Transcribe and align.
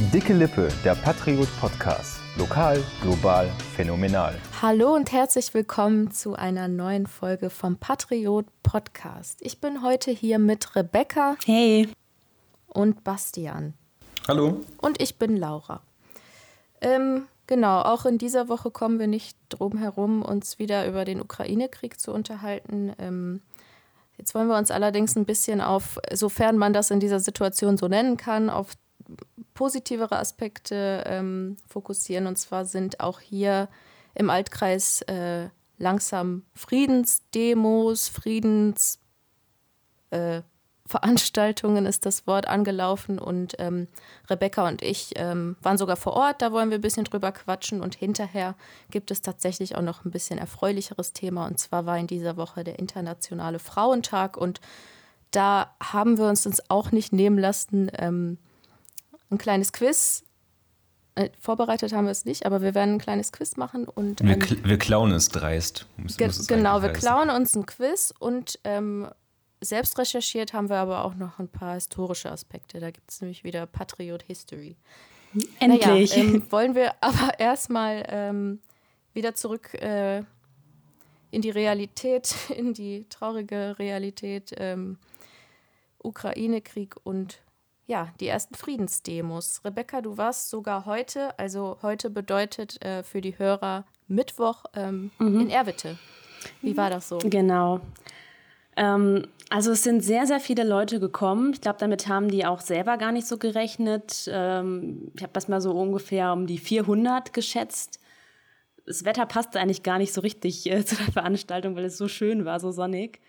Dicke 0.00 0.32
Lippe, 0.32 0.68
der 0.84 0.94
Patriot 0.94 1.48
Podcast. 1.58 2.20
Lokal, 2.36 2.80
global, 3.02 3.50
phänomenal. 3.74 4.32
Hallo 4.62 4.94
und 4.94 5.10
herzlich 5.10 5.52
willkommen 5.54 6.12
zu 6.12 6.36
einer 6.36 6.68
neuen 6.68 7.08
Folge 7.08 7.50
vom 7.50 7.78
Patriot 7.78 8.46
Podcast. 8.62 9.40
Ich 9.42 9.60
bin 9.60 9.82
heute 9.82 10.12
hier 10.12 10.38
mit 10.38 10.76
Rebecca. 10.76 11.36
Hey. 11.44 11.88
Und 12.68 13.02
Bastian. 13.02 13.74
Hallo. 14.28 14.60
Und 14.80 15.02
ich 15.02 15.18
bin 15.18 15.36
Laura. 15.36 15.82
Ähm, 16.80 17.26
genau, 17.48 17.80
auch 17.80 18.06
in 18.06 18.18
dieser 18.18 18.48
Woche 18.48 18.70
kommen 18.70 19.00
wir 19.00 19.08
nicht 19.08 19.36
drum 19.48 19.78
herum, 19.78 20.22
uns 20.22 20.60
wieder 20.60 20.86
über 20.86 21.04
den 21.04 21.20
Ukraine-Krieg 21.20 21.98
zu 21.98 22.12
unterhalten. 22.12 22.92
Ähm, 23.00 23.42
jetzt 24.16 24.32
wollen 24.36 24.46
wir 24.46 24.58
uns 24.58 24.70
allerdings 24.70 25.16
ein 25.16 25.24
bisschen 25.24 25.60
auf, 25.60 25.98
sofern 26.12 26.56
man 26.56 26.72
das 26.72 26.92
in 26.92 27.00
dieser 27.00 27.18
Situation 27.18 27.76
so 27.76 27.88
nennen 27.88 28.16
kann, 28.16 28.48
auf 28.48 28.76
positivere 29.54 30.18
Aspekte 30.18 31.04
ähm, 31.06 31.56
fokussieren. 31.66 32.26
Und 32.26 32.36
zwar 32.36 32.64
sind 32.64 33.00
auch 33.00 33.20
hier 33.20 33.68
im 34.14 34.30
Altkreis 34.30 35.02
äh, 35.02 35.48
langsam 35.78 36.44
Friedensdemos, 36.54 38.08
Friedens... 38.08 38.98
Äh, 40.10 40.42
ist 41.86 42.06
das 42.06 42.26
Wort 42.26 42.48
angelaufen. 42.48 43.18
Und 43.18 43.54
ähm, 43.58 43.88
Rebecca 44.28 44.66
und 44.66 44.82
ich 44.82 45.12
ähm, 45.16 45.56
waren 45.62 45.78
sogar 45.78 45.96
vor 45.96 46.14
Ort, 46.14 46.42
da 46.42 46.52
wollen 46.52 46.70
wir 46.70 46.78
ein 46.78 46.82
bisschen 46.82 47.04
drüber 47.04 47.32
quatschen. 47.32 47.80
Und 47.80 47.94
hinterher 47.94 48.54
gibt 48.90 49.10
es 49.10 49.22
tatsächlich 49.22 49.76
auch 49.76 49.82
noch 49.82 50.04
ein 50.04 50.10
bisschen 50.10 50.38
erfreulicheres 50.38 51.12
Thema. 51.12 51.46
Und 51.46 51.58
zwar 51.58 51.86
war 51.86 51.98
in 51.98 52.06
dieser 52.06 52.36
Woche 52.36 52.64
der 52.64 52.78
Internationale 52.78 53.58
Frauentag. 53.58 54.36
Und 54.36 54.60
da 55.30 55.74
haben 55.82 56.16
wir 56.16 56.26
uns 56.26 56.46
uns 56.46 56.70
auch 56.70 56.90
nicht 56.90 57.12
nehmen 57.12 57.38
lassen, 57.38 57.90
ähm, 57.98 58.38
ein 59.30 59.38
kleines 59.38 59.72
Quiz 59.72 60.24
äh, 61.18 61.30
vorbereitet 61.40 61.92
haben 61.92 62.04
wir 62.04 62.12
es 62.12 62.24
nicht, 62.24 62.46
aber 62.46 62.62
wir 62.62 62.74
werden 62.74 62.94
ein 62.94 62.98
kleines 62.98 63.32
Quiz 63.32 63.56
machen 63.56 63.86
und. 63.88 64.20
Ähm, 64.20 64.28
wir, 64.28 64.64
wir, 64.64 64.78
klauen 64.78 65.10
es 65.10 65.28
dreist. 65.28 65.86
Muss, 65.96 66.16
ge 66.16 66.28
muss 66.28 66.38
es 66.38 66.46
genau, 66.46 66.80
wir 66.80 66.90
heißen. 66.90 67.00
klauen 67.00 67.30
uns 67.30 67.56
ein 67.56 67.66
Quiz 67.66 68.14
und 68.18 68.60
ähm, 68.62 69.08
selbst 69.60 69.98
recherchiert 69.98 70.52
haben 70.52 70.68
wir 70.68 70.76
aber 70.76 71.04
auch 71.04 71.16
noch 71.16 71.40
ein 71.40 71.48
paar 71.48 71.74
historische 71.74 72.30
Aspekte. 72.30 72.78
Da 72.78 72.90
gibt 72.90 73.10
es 73.10 73.20
nämlich 73.20 73.42
wieder 73.42 73.66
Patriot 73.66 74.22
History. 74.22 74.76
Endlich. 75.58 76.16
Naja, 76.16 76.22
ähm, 76.22 76.46
wollen 76.50 76.74
wir 76.76 76.94
aber 77.00 77.40
erstmal 77.40 78.04
ähm, 78.08 78.60
wieder 79.12 79.34
zurück 79.34 79.74
äh, 79.74 80.22
in 81.30 81.42
die 81.42 81.50
Realität, 81.50 82.34
in 82.56 82.74
die 82.74 83.06
traurige 83.08 83.76
Realität. 83.78 84.54
Ähm, 84.56 84.98
Ukraine-Krieg 86.00 86.94
und 87.02 87.40
ja, 87.88 88.12
die 88.20 88.28
ersten 88.28 88.54
Friedensdemos. 88.54 89.62
Rebecca, 89.64 90.02
du 90.02 90.18
warst 90.18 90.50
sogar 90.50 90.84
heute, 90.84 91.36
also 91.38 91.78
heute 91.82 92.10
bedeutet 92.10 92.84
äh, 92.84 93.02
für 93.02 93.22
die 93.22 93.38
Hörer 93.38 93.84
Mittwoch 94.06 94.66
ähm, 94.74 95.10
mhm. 95.18 95.40
in 95.40 95.50
Erwitte. 95.50 95.98
Wie 96.60 96.76
war 96.76 96.90
das 96.90 97.08
so? 97.08 97.18
Genau. 97.18 97.80
Ähm, 98.76 99.26
also 99.48 99.72
es 99.72 99.82
sind 99.82 100.04
sehr, 100.04 100.26
sehr 100.26 100.38
viele 100.38 100.64
Leute 100.64 101.00
gekommen. 101.00 101.54
Ich 101.54 101.62
glaube, 101.62 101.78
damit 101.78 102.08
haben 102.08 102.30
die 102.30 102.44
auch 102.44 102.60
selber 102.60 102.98
gar 102.98 103.10
nicht 103.10 103.26
so 103.26 103.38
gerechnet. 103.38 104.28
Ähm, 104.30 105.10
ich 105.16 105.22
habe 105.22 105.32
das 105.32 105.48
mal 105.48 105.62
so 105.62 105.72
ungefähr 105.72 106.34
um 106.34 106.46
die 106.46 106.58
400 106.58 107.32
geschätzt. 107.32 108.00
Das 108.84 109.06
Wetter 109.06 109.24
passte 109.24 109.60
eigentlich 109.60 109.82
gar 109.82 109.96
nicht 109.96 110.12
so 110.12 110.20
richtig 110.20 110.70
äh, 110.70 110.84
zu 110.84 110.94
der 110.94 111.10
Veranstaltung, 111.10 111.74
weil 111.74 111.86
es 111.86 111.96
so 111.96 112.06
schön 112.06 112.44
war, 112.44 112.60
so 112.60 112.70
sonnig. 112.70 113.20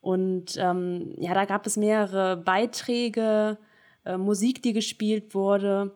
Und 0.00 0.56
ähm, 0.58 1.14
ja, 1.16 1.32
da 1.32 1.44
gab 1.44 1.64
es 1.64 1.76
mehrere 1.76 2.36
Beiträge, 2.36 3.56
äh, 4.04 4.16
Musik, 4.16 4.62
die 4.62 4.72
gespielt 4.72 5.34
wurde. 5.34 5.92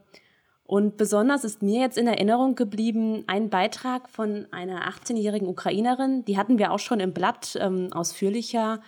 Und 0.65 0.99
besonders 0.99 1.45
ist 1.45 1.63
mir 1.63 1.81
jetzt 1.81 1.97
in 1.97 2.07
Erinnerung 2.07 2.55
geblieben 2.55 3.25
ein 3.27 3.49
Beitrag 3.49 4.11
von 4.11 4.47
einer 4.51 4.87
18-jährigen 4.87 5.49
Ukrainerin, 5.49 6.27
die 6.27 6.37
hatten 6.37 6.59
wir 6.59 6.73
auch 6.73 6.79
schon 6.79 7.01
im 7.01 7.15
Blatt 7.15 7.57
ähm, 7.59 7.91
ausführlicher, 7.91 8.83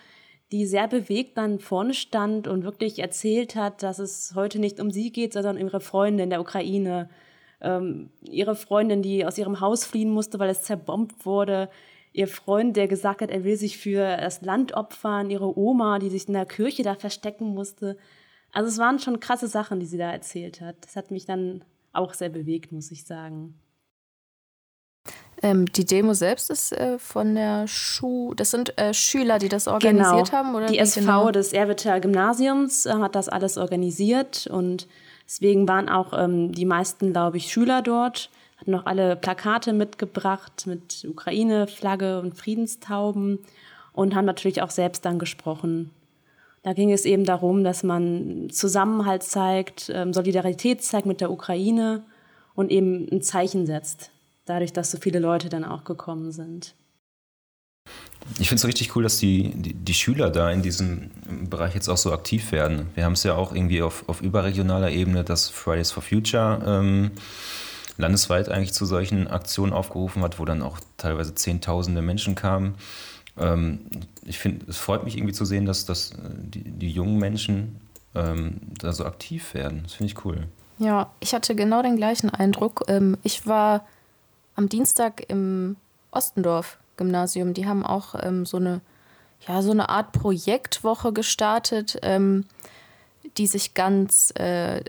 die 0.53 0.67
sehr 0.67 0.89
bewegt 0.89 1.39
dann 1.39 1.59
vorne 1.59 1.95
stand 1.95 2.49
und 2.49 2.65
wirklich 2.65 2.99
erzählt 2.99 3.57
hat, 3.57 3.83
dass 3.83 3.99
es 3.99 4.33
heute 4.35 4.59
nicht 4.59 4.79
um 4.79 4.91
sie 4.91 5.11
geht, 5.11 5.33
sondern 5.33 5.57
um 5.57 5.63
ihre 5.63 5.81
Freunde 5.81 6.25
in 6.25 6.31
der 6.31 6.43
Ukraine. 6.43 7.09
Ähm, 7.63 8.11
ihre 8.23 8.57
Freundin, 8.57 9.01
die 9.01 9.25
aus 9.25 9.39
ihrem 9.39 9.61
Haus 9.61 9.85
fliehen 9.85 10.11
musste, 10.11 10.39
weil 10.39 10.51
es 10.51 10.63
zerbombt 10.63 11.25
wurde. 11.25 11.71
Ihr 12.13 12.27
Freund, 12.27 12.77
der 12.77 12.89
gesagt 12.89 13.23
hat, 13.23 13.31
er 13.31 13.45
will 13.45 13.57
sich 13.57 13.79
für 13.79 14.17
das 14.17 14.43
Land 14.43 14.75
opfern. 14.75 15.31
Ihre 15.31 15.57
Oma, 15.57 15.99
die 15.99 16.11
sich 16.11 16.27
in 16.27 16.35
der 16.35 16.47
Kirche 16.47 16.83
da 16.83 16.95
verstecken 16.95 17.55
musste. 17.55 17.97
Also 18.53 18.69
es 18.69 18.79
waren 18.79 18.99
schon 18.99 19.21
krasse 19.21 19.49
Sachen, 19.49 19.81
die 19.81 19.87
sie 19.87 19.99
da 19.99 20.11
erzählt 20.11 20.61
hat. 20.61 20.77
Das 20.83 20.97
hat 20.97 21.11
mich 21.11 21.27
dann 21.27 21.65
auch 21.93 22.15
sehr 22.15 22.29
bewegt, 22.29 22.73
muss 22.73 22.91
ich 22.91 23.05
sagen. 23.05 23.55
Ähm, 25.43 25.67
die 25.73 25.87
Demo 25.87 26.13
selbst 26.13 26.51
ist 26.51 26.73
äh, 26.73 26.99
von 26.99 27.35
der 27.35 27.67
Schuh, 27.67 28.35
das 28.35 28.51
sind 28.51 28.79
äh, 28.79 28.93
Schüler, 28.93 29.39
die 29.39 29.49
das 29.49 29.69
organisiert 29.69 30.27
genau. 30.27 30.39
haben, 30.39 30.55
oder? 30.55 30.67
Die 30.67 30.79
SV 30.79 31.01
genau? 31.01 31.31
des 31.31 31.53
Erwitter 31.53 31.99
Gymnasiums 32.01 32.85
äh, 32.85 32.93
hat 32.93 33.15
das 33.15 33.31
alles 33.31 33.57
organisiert 33.57 34.47
und 34.49 34.87
deswegen 35.27 35.67
waren 35.67 35.89
auch 35.89 36.13
ähm, 36.13 36.53
die 36.53 36.67
meisten, 36.67 37.13
glaube 37.13 37.39
ich, 37.39 37.51
Schüler 37.51 37.81
dort, 37.81 38.29
hatten 38.59 38.73
noch 38.73 38.85
alle 38.85 39.17
Plakate 39.17 39.73
mitgebracht 39.73 40.67
mit 40.67 41.07
Ukraine-Flagge 41.09 42.21
und 42.21 42.37
Friedenstauben 42.37 43.39
und 43.95 44.15
haben 44.15 44.27
natürlich 44.27 44.61
auch 44.61 44.71
selbst 44.71 45.07
dann 45.07 45.19
gesprochen. 45.19 45.91
Da 46.63 46.75
ging 46.75 46.93
es 46.93 47.05
eben 47.05 47.25
darum, 47.25 47.65
dass 47.65 47.83
man 47.83 48.51
Zusammenhalt 48.51 49.23
zeigt, 49.23 49.91
ähm, 49.95 50.13
Solidarität 50.13 50.83
zeigt 50.83 51.07
mit 51.07 51.21
der 51.21 51.31
Ukraine 51.31 52.05
und 52.55 52.71
eben 52.71 53.09
ein 53.11 53.23
Zeichen 53.23 53.67
setzt, 53.67 54.11
dadurch, 54.45 54.73
dass 54.73 54.91
so 54.91 54.99
viele 54.99 55.21
Leute 55.21 55.49
dann 55.49 55.65
auch 55.65 55.85
gekommen 55.85 56.33
sind. 56.33 56.75
Ich 58.39 58.49
finde 58.49 58.61
es 58.61 58.67
richtig 58.67 58.95
cool, 58.95 59.03
dass 59.03 59.19
die, 59.19 59.55
die, 59.55 59.73
die, 59.73 59.95
Schüler 59.95 60.31
da 60.31 60.51
in 60.51 60.61
diesem 60.61 61.11
Bereich 61.49 61.75
jetzt 61.75 61.89
auch 61.89 61.97
so 61.97 62.13
aktiv 62.13 62.53
werden. 62.53 62.87
Wir 62.95 63.05
haben 63.05 63.15
es 63.15 63.23
ja 63.23 63.35
auch 63.35 63.55
irgendwie 63.55 63.81
auf, 63.81 64.09
auf 64.09 64.21
überregionaler 64.21 64.91
Ebene, 64.91 65.25
dass 65.25 65.49
Fridays 65.49 65.91
for 65.91 66.03
Future 66.03 66.63
ähm, 66.67 67.11
landesweit 67.97 68.49
eigentlich 68.51 68.75
zu 68.75 68.85
solchen 68.85 69.29
Aktionen 69.29 69.73
aufgerufen 69.73 70.23
hat, 70.23 70.39
wo 70.39 70.45
dann 70.45 70.63
auch 70.63 70.79
teilweise 70.99 71.35
Zehntausende 71.35 72.03
Menschen 72.03 72.35
kamen. 72.35 72.75
Ähm, 73.39 73.81
ich 74.25 74.39
finde, 74.39 74.67
es 74.69 74.79
freut 74.79 75.05
mich 75.05 75.17
irgendwie 75.17 75.33
zu 75.33 75.45
sehen, 75.45 75.67
dass, 75.67 75.87
dass 75.87 76.13
äh, 76.13 76.17
die, 76.37 76.63
die 76.63 76.91
jungen 76.91 77.19
Menschen 77.19 77.81
ähm, 78.15 78.61
da 78.79 78.93
so 78.93 79.05
aktiv 79.05 79.55
werden. 79.55 79.81
Das 79.85 79.95
finde 79.95 80.13
ich 80.13 80.25
cool. 80.25 80.47
Ja, 80.79 81.11
ich 81.21 81.35
hatte 81.35 81.55
genau 81.55 81.83
den 81.83 81.97
gleichen 81.97 82.31
Eindruck. 82.31 82.85
Ähm, 82.89 83.17
ich 83.23 83.47
war 83.47 83.85
am 84.57 84.69
Dienstag 84.69 85.29
im 85.29 85.77
Ostendorf-Gymnasium. 86.11 87.55
Die 87.55 87.67
haben 87.67 87.85
auch 87.85 88.15
ähm, 88.21 88.47
so, 88.47 88.57
eine, 88.57 88.81
ja, 89.47 89.63
so 89.63 89.71
eine 89.71 89.89
Art 89.89 90.13
Projektwoche 90.13 91.13
gestartet, 91.13 91.99
ähm, 92.03 92.47
die 93.37 93.47
sich 93.47 93.75
ganz 93.75 94.33
äh, 94.37 94.83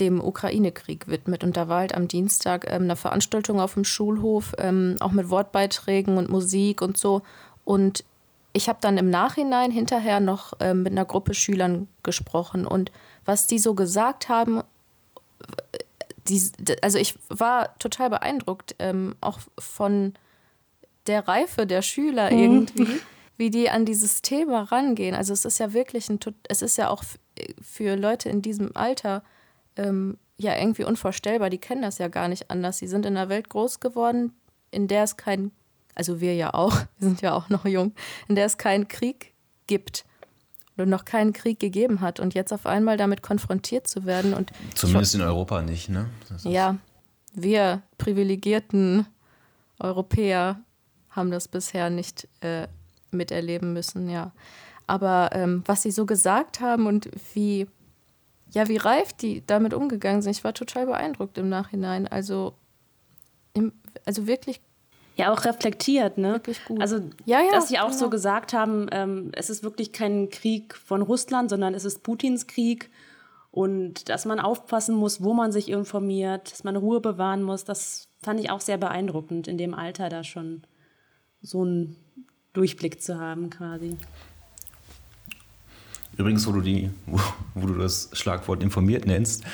dem 0.00 0.20
Ukraine-Krieg 0.20 1.08
widmet. 1.08 1.44
Und 1.44 1.56
da 1.56 1.68
war 1.68 1.80
halt 1.80 1.94
am 1.94 2.08
Dienstag 2.08 2.66
ähm, 2.68 2.84
eine 2.84 2.96
Veranstaltung 2.96 3.60
auf 3.60 3.74
dem 3.74 3.84
Schulhof, 3.84 4.54
ähm, 4.58 4.96
auch 5.00 5.12
mit 5.12 5.30
Wortbeiträgen 5.30 6.16
und 6.18 6.28
Musik 6.28 6.82
und 6.82 6.96
so. 6.96 7.22
Und 7.64 8.04
ich 8.52 8.68
habe 8.68 8.78
dann 8.80 8.98
im 8.98 9.10
Nachhinein 9.10 9.70
hinterher 9.70 10.20
noch 10.20 10.52
ähm, 10.60 10.82
mit 10.82 10.92
einer 10.92 11.04
Gruppe 11.04 11.34
Schülern 11.34 11.88
gesprochen. 12.02 12.66
Und 12.66 12.92
was 13.24 13.46
die 13.46 13.58
so 13.58 13.74
gesagt 13.74 14.28
haben, 14.28 14.62
die, 16.28 16.40
also 16.80 16.98
ich 16.98 17.18
war 17.28 17.76
total 17.78 18.10
beeindruckt, 18.10 18.76
ähm, 18.78 19.16
auch 19.20 19.40
von 19.58 20.14
der 21.06 21.26
Reife 21.28 21.66
der 21.66 21.82
Schüler 21.82 22.30
mhm. 22.30 22.38
irgendwie, 22.38 23.00
wie 23.36 23.50
die 23.50 23.70
an 23.70 23.84
dieses 23.84 24.22
Thema 24.22 24.62
rangehen. 24.62 25.14
Also 25.14 25.32
es 25.32 25.44
ist 25.44 25.58
ja 25.58 25.72
wirklich 25.72 26.08
ein, 26.08 26.18
es 26.48 26.62
ist 26.62 26.78
ja 26.78 26.90
auch 26.90 27.04
für 27.60 27.96
Leute 27.96 28.28
in 28.28 28.42
diesem 28.42 28.74
Alter 28.74 29.22
ähm, 29.76 30.18
ja 30.36 30.56
irgendwie 30.56 30.84
unvorstellbar. 30.84 31.50
Die 31.50 31.58
kennen 31.58 31.82
das 31.82 31.98
ja 31.98 32.08
gar 32.08 32.28
nicht 32.28 32.50
anders. 32.50 32.78
Sie 32.78 32.86
sind 32.86 33.06
in 33.06 33.16
einer 33.16 33.28
Welt 33.28 33.48
groß 33.48 33.80
geworden, 33.80 34.32
in 34.70 34.88
der 34.88 35.04
es 35.04 35.16
keinen, 35.16 35.52
also 35.94 36.20
wir 36.20 36.34
ja 36.34 36.54
auch, 36.54 36.72
wir 36.98 37.08
sind 37.08 37.22
ja 37.22 37.34
auch 37.34 37.48
noch 37.48 37.64
jung, 37.64 37.94
in 38.28 38.34
der 38.34 38.46
es 38.46 38.58
keinen 38.58 38.88
Krieg 38.88 39.32
gibt 39.66 40.04
oder 40.76 40.86
noch 40.86 41.04
keinen 41.04 41.32
Krieg 41.32 41.60
gegeben 41.60 42.00
hat 42.00 42.18
und 42.18 42.34
jetzt 42.34 42.52
auf 42.52 42.66
einmal 42.66 42.96
damit 42.96 43.22
konfrontiert 43.22 43.86
zu 43.86 44.04
werden 44.06 44.34
und 44.34 44.50
zumindest 44.74 45.14
in 45.14 45.22
Europa 45.22 45.62
nicht, 45.62 45.88
ne? 45.88 46.10
Ja, 46.42 46.78
wir 47.32 47.82
privilegierten 47.96 49.06
Europäer 49.78 50.60
haben 51.10 51.30
das 51.30 51.46
bisher 51.46 51.90
nicht 51.90 52.28
äh, 52.40 52.66
miterleben 53.12 53.72
müssen, 53.72 54.08
ja. 54.08 54.32
Aber 54.86 55.30
ähm, 55.32 55.62
was 55.64 55.82
sie 55.82 55.92
so 55.92 56.06
gesagt 56.06 56.60
haben 56.60 56.86
und 56.86 57.08
wie 57.34 57.68
ja, 58.54 58.68
wie 58.68 58.76
reif 58.76 59.12
die 59.12 59.44
damit 59.46 59.74
umgegangen 59.74 60.22
sind. 60.22 60.36
Ich 60.36 60.44
war 60.44 60.54
total 60.54 60.86
beeindruckt 60.86 61.36
im 61.38 61.48
Nachhinein. 61.48 62.06
Also, 62.06 62.54
im, 63.52 63.72
also 64.06 64.26
wirklich. 64.26 64.60
Ja, 65.16 65.32
auch 65.32 65.44
reflektiert, 65.44 66.18
ne? 66.18 66.34
Wirklich 66.34 66.64
gut. 66.64 66.80
Also, 66.80 67.00
ja, 67.24 67.40
ja, 67.40 67.52
dass 67.52 67.68
sie 67.68 67.78
auch 67.78 67.88
genau. 67.88 67.98
so 67.98 68.10
gesagt 68.10 68.52
haben, 68.52 68.86
ähm, 68.92 69.30
es 69.34 69.50
ist 69.50 69.62
wirklich 69.62 69.92
kein 69.92 70.30
Krieg 70.30 70.74
von 70.76 71.02
Russland, 71.02 71.50
sondern 71.50 71.74
es 71.74 71.84
ist 71.84 72.02
Putins 72.02 72.46
Krieg. 72.46 72.90
und 73.50 74.08
dass 74.08 74.24
man 74.24 74.40
aufpassen 74.40 74.96
muss, 74.96 75.22
wo 75.22 75.34
man 75.34 75.52
sich 75.52 75.68
informiert, 75.68 76.50
dass 76.50 76.64
man 76.64 76.76
Ruhe 76.76 77.00
bewahren 77.00 77.42
muss. 77.42 77.64
Das 77.64 78.08
fand 78.22 78.40
ich 78.40 78.50
auch 78.50 78.60
sehr 78.60 78.78
beeindruckend, 78.78 79.46
in 79.46 79.58
dem 79.58 79.74
Alter 79.74 80.08
da 80.08 80.24
schon 80.24 80.62
so 81.40 81.62
einen 81.62 81.96
Durchblick 82.52 83.02
zu 83.02 83.20
haben 83.20 83.50
quasi. 83.50 83.96
Übrigens, 86.16 86.46
wo 86.46 86.52
du, 86.52 86.60
die, 86.60 86.90
wo, 87.06 87.20
wo 87.54 87.66
du 87.66 87.74
das 87.74 88.10
Schlagwort 88.12 88.62
informiert 88.62 89.06
nennst, 89.06 89.44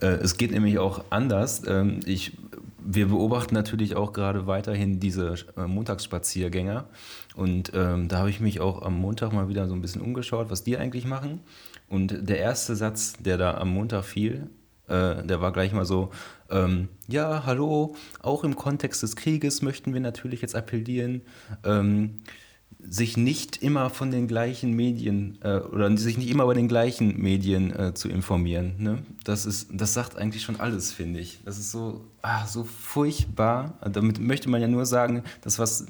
äh, 0.00 0.06
es 0.06 0.36
geht 0.36 0.50
nämlich 0.50 0.78
auch 0.78 1.04
anders. 1.10 1.62
Ähm, 1.66 2.00
ich, 2.06 2.36
wir 2.78 3.08
beobachten 3.08 3.54
natürlich 3.54 3.96
auch 3.96 4.12
gerade 4.12 4.46
weiterhin 4.46 5.00
diese 5.00 5.34
äh, 5.56 5.66
Montagsspaziergänger. 5.66 6.86
Und 7.34 7.72
ähm, 7.74 8.08
da 8.08 8.18
habe 8.18 8.30
ich 8.30 8.40
mich 8.40 8.60
auch 8.60 8.82
am 8.82 8.94
Montag 8.94 9.32
mal 9.32 9.48
wieder 9.48 9.66
so 9.66 9.74
ein 9.74 9.80
bisschen 9.80 10.02
umgeschaut, 10.02 10.50
was 10.50 10.62
die 10.62 10.76
eigentlich 10.76 11.04
machen. 11.04 11.40
Und 11.88 12.28
der 12.28 12.38
erste 12.38 12.76
Satz, 12.76 13.14
der 13.18 13.38
da 13.38 13.54
am 13.54 13.70
Montag 13.70 14.04
fiel, 14.04 14.48
äh, 14.88 15.24
der 15.24 15.40
war 15.40 15.52
gleich 15.52 15.72
mal 15.72 15.84
so, 15.84 16.10
ähm, 16.50 16.88
ja, 17.08 17.44
hallo, 17.46 17.96
auch 18.20 18.44
im 18.44 18.54
Kontext 18.54 19.02
des 19.02 19.16
Krieges 19.16 19.62
möchten 19.62 19.94
wir 19.94 20.00
natürlich 20.00 20.42
jetzt 20.42 20.54
appellieren, 20.54 21.22
ähm, 21.64 22.16
sich 22.86 23.16
nicht 23.16 23.62
immer 23.62 23.90
von 23.90 24.10
den 24.10 24.28
gleichen 24.28 24.72
Medien 24.72 25.38
äh, 25.42 25.58
oder 25.58 25.96
sich 25.96 26.18
nicht 26.18 26.30
immer 26.30 26.46
bei 26.46 26.54
den 26.54 26.68
gleichen 26.68 27.20
Medien 27.20 27.74
äh, 27.74 27.94
zu 27.94 28.08
informieren. 28.08 28.74
Ne? 28.78 29.02
Das, 29.24 29.46
ist, 29.46 29.68
das 29.72 29.94
sagt 29.94 30.16
eigentlich 30.16 30.42
schon 30.42 30.60
alles, 30.60 30.92
finde 30.92 31.20
ich. 31.20 31.40
Das 31.44 31.58
ist 31.58 31.70
so, 31.70 32.04
ah, 32.22 32.46
so 32.46 32.64
furchtbar. 32.64 33.78
Damit 33.90 34.20
möchte 34.20 34.48
man 34.48 34.60
ja 34.60 34.68
nur 34.68 34.86
sagen, 34.86 35.22
dass 35.40 35.58
was, 35.58 35.86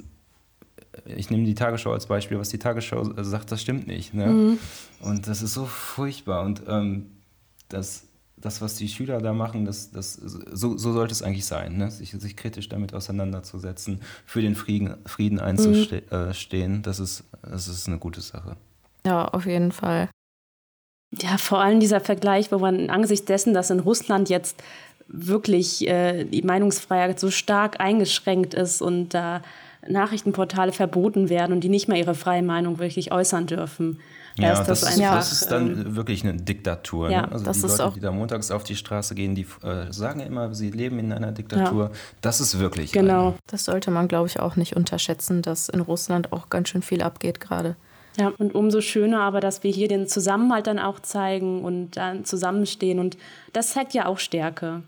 ich 1.05 1.31
nehme 1.31 1.44
die 1.44 1.55
Tagesschau 1.55 1.93
als 1.93 2.06
Beispiel, 2.06 2.38
was 2.38 2.50
die 2.50 2.59
Tagesschau 2.59 3.23
sagt, 3.23 3.50
das 3.50 3.61
stimmt 3.61 3.87
nicht. 3.87 4.15
Ne? 4.15 4.27
Mhm. 4.27 4.59
Und 5.00 5.27
das 5.27 5.43
ist 5.43 5.55
so 5.55 5.67
furchtbar. 5.67 6.44
Und 6.44 6.62
ähm, 6.69 7.06
das 7.69 8.05
das, 8.36 8.60
was 8.60 8.76
die 8.76 8.88
Schüler 8.88 9.20
da 9.20 9.32
machen, 9.32 9.64
das, 9.64 9.90
das, 9.90 10.14
so, 10.14 10.76
so 10.76 10.92
sollte 10.92 11.12
es 11.12 11.22
eigentlich 11.22 11.46
sein, 11.46 11.76
ne? 11.76 11.90
sich, 11.90 12.10
sich 12.10 12.36
kritisch 12.36 12.69
damit 12.69 12.94
auseinanderzusetzen, 12.94 14.00
für 14.26 14.42
den 14.42 14.54
Frieden, 14.54 14.96
Frieden 15.06 15.40
einzustehen, 15.40 16.72
mhm. 16.72 16.82
das, 16.82 16.98
ist, 17.00 17.25
das 17.42 17.69
ist 17.69 17.88
eine 17.88 17.98
gute 17.98 18.20
Sache. 18.20 18.56
Ja, 19.06 19.26
auf 19.26 19.46
jeden 19.46 19.72
Fall. 19.72 20.08
Ja, 21.20 21.38
vor 21.38 21.60
allem 21.60 21.81
dieser 21.81 22.00
Vergleich, 22.00 22.50
wo 22.50 22.58
man 22.58 22.90
angesichts 22.90 23.26
dessen, 23.26 23.54
dass 23.54 23.70
in 23.70 23.81
Russland 23.81 24.28
jetzt 24.28 24.62
wirklich 25.06 25.86
äh, 25.86 26.25
die 26.25 26.42
Meinungsfreiheit 26.42 27.20
so 27.20 27.31
stark 27.31 27.78
eingeschränkt 27.81 28.54
ist 28.54 28.82
und 28.82 29.10
da 29.10 29.42
Nachrichtenportale 29.86 30.72
verboten 30.72 31.28
werden 31.28 31.52
und 31.52 31.60
die 31.60 31.69
nicht 31.69 31.88
mehr 31.88 31.98
ihre 31.98 32.14
freie 32.14 32.42
Meinung 32.42 32.78
wirklich 32.78 33.12
äußern 33.12 33.46
dürfen. 33.46 34.00
Ja, 34.36 34.52
ist 34.52 34.66
das, 34.66 34.81
das, 34.81 34.98
einfach, 34.98 35.16
das, 35.16 35.32
ist 35.32 35.50
dann 35.50 35.70
ähm, 35.70 35.96
wirklich 35.96 36.25
eine 36.25 36.34
Diktatur. 36.34 37.10
Ja, 37.10 37.22
ne? 37.22 37.32
Also 37.32 37.44
das 37.44 37.60
die 37.60 37.66
ist 37.66 37.72
Leute, 37.78 37.84
auch 37.84 37.94
die 37.94 38.00
da 38.00 38.10
montags 38.10 38.50
auf 38.50 38.64
die 38.64 38.75
Straße 38.75 39.14
gehen, 39.14 39.34
die 39.34 39.46
äh, 39.62 39.92
sagen 39.92 40.20
immer, 40.20 40.54
sie 40.54 40.70
leben 40.70 40.98
in 40.98 41.12
einer 41.12 41.31
Diktatur. 41.32 41.84
Ja. 41.84 41.90
Das 42.20 42.40
ist 42.40 42.58
wirklich. 42.58 42.92
Genau. 42.92 43.28
Eine. 43.28 43.34
Das 43.46 43.64
sollte 43.64 43.90
man, 43.90 44.08
glaube 44.08 44.26
ich, 44.26 44.40
auch 44.40 44.56
nicht 44.56 44.75
unterschätzen, 44.76 45.42
dass 45.42 45.69
in 45.69 45.81
Russland 45.81 46.32
auch 46.32 46.50
ganz 46.50 46.70
schön 46.70 46.82
viel 46.82 47.02
abgeht 47.02 47.38
gerade. 47.40 47.76
Ja, 48.16 48.32
und 48.38 48.54
umso 48.54 48.81
schöner 48.81 49.20
aber, 49.20 49.40
dass 49.40 49.62
wir 49.62 49.72
hier 49.72 49.88
den 49.88 50.06
Zusammenhalt 50.06 50.66
dann 50.66 50.78
auch 50.78 51.00
zeigen 51.00 51.64
und 51.64 51.92
dann 51.96 52.25
zusammenstehen. 52.25 52.98
Und 52.98 53.16
das 53.52 53.72
zeigt 53.72 53.92
ja 53.92 54.06
auch 54.06 54.19
Stärke. 54.19 54.82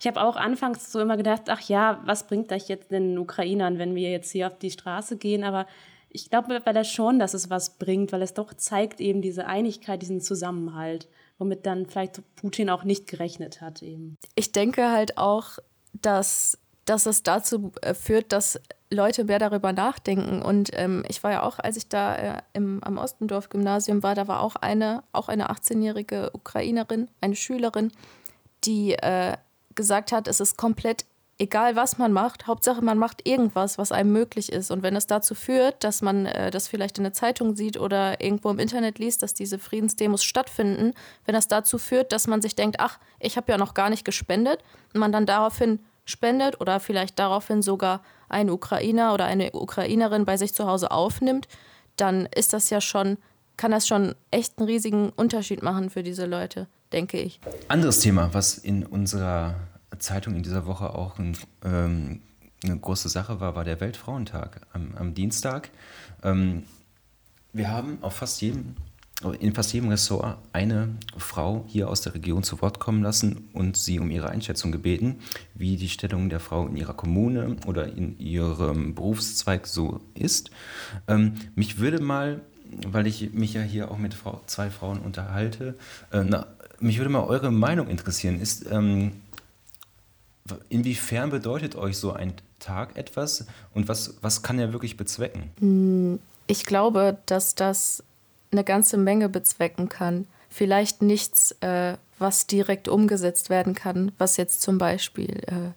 Ich 0.00 0.06
habe 0.06 0.20
auch 0.20 0.36
anfangs 0.36 0.92
so 0.92 1.00
immer 1.00 1.16
gedacht, 1.16 1.42
ach 1.48 1.60
ja, 1.62 2.00
was 2.04 2.26
bringt 2.26 2.50
das 2.52 2.68
jetzt 2.68 2.92
den 2.92 3.18
Ukrainern, 3.18 3.78
wenn 3.78 3.96
wir 3.96 4.10
jetzt 4.10 4.30
hier 4.30 4.46
auf 4.46 4.58
die 4.58 4.70
Straße 4.70 5.16
gehen? 5.16 5.42
Aber 5.42 5.66
ich 6.10 6.30
glaube 6.30 6.60
weil 6.64 6.74
das 6.74 6.90
schon, 6.90 7.18
dass 7.18 7.34
es 7.34 7.50
was 7.50 7.78
bringt, 7.78 8.12
weil 8.12 8.22
es 8.22 8.34
doch 8.34 8.54
zeigt 8.54 9.00
eben 9.00 9.22
diese 9.22 9.46
Einigkeit, 9.46 10.02
diesen 10.02 10.20
Zusammenhalt, 10.20 11.08
womit 11.38 11.66
dann 11.66 11.86
vielleicht 11.86 12.20
Putin 12.36 12.70
auch 12.70 12.84
nicht 12.84 13.06
gerechnet 13.06 13.60
hat 13.60 13.82
eben. 13.82 14.16
Ich 14.34 14.52
denke 14.52 14.90
halt 14.90 15.18
auch, 15.18 15.58
dass, 15.92 16.58
dass 16.84 17.06
es 17.06 17.22
dazu 17.22 17.72
äh, 17.82 17.94
führt, 17.94 18.32
dass 18.32 18.60
Leute 18.90 19.24
mehr 19.24 19.38
darüber 19.38 19.72
nachdenken. 19.72 20.40
Und 20.42 20.70
ähm, 20.72 21.04
ich 21.08 21.22
war 21.22 21.32
ja 21.32 21.42
auch, 21.42 21.58
als 21.58 21.76
ich 21.76 21.88
da 21.88 22.16
äh, 22.16 22.42
im, 22.54 22.82
am 22.82 22.98
Ostendorf-Gymnasium 22.98 24.02
war, 24.02 24.14
da 24.14 24.28
war 24.28 24.40
auch 24.40 24.56
eine, 24.56 25.02
auch 25.12 25.28
eine 25.28 25.50
18-jährige 25.50 26.30
Ukrainerin, 26.32 27.10
eine 27.20 27.36
Schülerin, 27.36 27.92
die 28.64 28.94
äh, 28.94 29.36
gesagt 29.74 30.12
hat, 30.12 30.26
es 30.26 30.40
ist 30.40 30.56
komplett 30.56 31.04
egal, 31.38 31.76
was 31.76 31.98
man 31.98 32.12
macht, 32.12 32.46
Hauptsache 32.46 32.82
man 32.82 32.98
macht 32.98 33.26
irgendwas, 33.26 33.78
was 33.78 33.92
einem 33.92 34.12
möglich 34.12 34.52
ist. 34.52 34.70
Und 34.70 34.82
wenn 34.82 34.96
es 34.96 35.06
dazu 35.06 35.34
führt, 35.34 35.82
dass 35.84 36.02
man 36.02 36.26
äh, 36.26 36.50
das 36.50 36.68
vielleicht 36.68 36.98
in 36.98 37.04
der 37.04 37.12
Zeitung 37.12 37.56
sieht 37.56 37.78
oder 37.78 38.20
irgendwo 38.20 38.50
im 38.50 38.58
Internet 38.58 38.98
liest, 38.98 39.22
dass 39.22 39.34
diese 39.34 39.58
Friedensdemos 39.58 40.24
stattfinden, 40.24 40.92
wenn 41.24 41.34
das 41.34 41.48
dazu 41.48 41.78
führt, 41.78 42.12
dass 42.12 42.26
man 42.26 42.42
sich 42.42 42.56
denkt, 42.56 42.80
ach, 42.80 42.98
ich 43.20 43.36
habe 43.36 43.50
ja 43.52 43.58
noch 43.58 43.74
gar 43.74 43.88
nicht 43.90 44.04
gespendet, 44.04 44.62
und 44.92 45.00
man 45.00 45.12
dann 45.12 45.26
daraufhin 45.26 45.80
spendet 46.04 46.60
oder 46.60 46.80
vielleicht 46.80 47.18
daraufhin 47.18 47.62
sogar 47.62 48.02
einen 48.28 48.50
Ukrainer 48.50 49.14
oder 49.14 49.26
eine 49.26 49.52
Ukrainerin 49.52 50.24
bei 50.24 50.36
sich 50.36 50.54
zu 50.54 50.66
Hause 50.66 50.90
aufnimmt, 50.90 51.46
dann 51.96 52.26
ist 52.34 52.52
das 52.52 52.70
ja 52.70 52.80
schon, 52.80 53.18
kann 53.56 53.70
das 53.70 53.86
schon 53.86 54.14
echt 54.30 54.58
einen 54.58 54.68
riesigen 54.68 55.10
Unterschied 55.10 55.62
machen 55.62 55.90
für 55.90 56.02
diese 56.02 56.26
Leute 56.26 56.66
denke 56.92 57.20
ich. 57.20 57.40
Anderes 57.68 58.00
Thema, 58.00 58.32
was 58.32 58.58
in 58.58 58.84
unserer 58.84 59.54
Zeitung 59.98 60.34
in 60.34 60.42
dieser 60.42 60.66
Woche 60.66 60.94
auch 60.94 61.18
ein, 61.18 61.36
ähm, 61.64 62.20
eine 62.62 62.78
große 62.78 63.08
Sache 63.08 63.40
war, 63.40 63.54
war 63.54 63.64
der 63.64 63.80
Weltfrauentag 63.80 64.66
am, 64.72 64.94
am 64.96 65.14
Dienstag. 65.14 65.70
Ähm, 66.22 66.64
wir 67.52 67.70
haben 67.70 67.98
auf 68.02 68.16
fast 68.16 68.40
jedem, 68.42 68.76
in 69.40 69.54
fast 69.54 69.72
jedem 69.72 69.88
Ressort 69.88 70.38
eine 70.52 70.90
Frau 71.16 71.64
hier 71.66 71.88
aus 71.88 72.02
der 72.02 72.14
Region 72.14 72.42
zu 72.42 72.60
Wort 72.60 72.78
kommen 72.78 73.02
lassen 73.02 73.48
und 73.52 73.76
sie 73.76 73.98
um 73.98 74.10
ihre 74.10 74.28
Einschätzung 74.28 74.70
gebeten, 74.70 75.20
wie 75.54 75.76
die 75.76 75.88
Stellung 75.88 76.28
der 76.28 76.40
Frau 76.40 76.66
in 76.66 76.76
ihrer 76.76 76.94
Kommune 76.94 77.56
oder 77.66 77.86
in 77.86 78.18
ihrem 78.18 78.94
Berufszweig 78.94 79.66
so 79.66 80.00
ist. 80.14 80.50
Ähm, 81.08 81.34
mich 81.54 81.78
würde 81.78 82.00
mal, 82.00 82.40
weil 82.86 83.06
ich 83.06 83.32
mich 83.32 83.54
ja 83.54 83.62
hier 83.62 83.90
auch 83.90 83.98
mit 83.98 84.14
Frau, 84.14 84.40
zwei 84.46 84.70
Frauen 84.70 84.98
unterhalte, 85.00 85.76
äh, 86.12 86.22
na, 86.22 86.46
mich 86.80 86.98
würde 86.98 87.10
mal 87.10 87.24
eure 87.24 87.50
Meinung 87.50 87.88
interessieren. 87.88 88.40
Ist, 88.40 88.70
ähm, 88.70 89.12
inwiefern 90.68 91.30
bedeutet 91.30 91.76
euch 91.76 91.98
so 91.98 92.12
ein 92.12 92.34
Tag 92.58 92.96
etwas 92.96 93.46
und 93.74 93.88
was, 93.88 94.16
was 94.20 94.42
kann 94.42 94.58
er 94.58 94.72
wirklich 94.72 94.96
bezwecken? 94.96 95.50
Hm, 95.60 96.18
ich 96.46 96.64
glaube, 96.64 97.18
dass 97.26 97.54
das 97.54 98.02
eine 98.50 98.64
ganze 98.64 98.96
Menge 98.96 99.28
bezwecken 99.28 99.88
kann. 99.88 100.26
Vielleicht 100.48 101.02
nichts, 101.02 101.52
äh, 101.60 101.96
was 102.18 102.46
direkt 102.46 102.88
umgesetzt 102.88 103.50
werden 103.50 103.74
kann, 103.74 104.12
was 104.18 104.36
jetzt 104.36 104.62
zum 104.62 104.78
Beispiel 104.78 105.42
äh, 105.46 105.72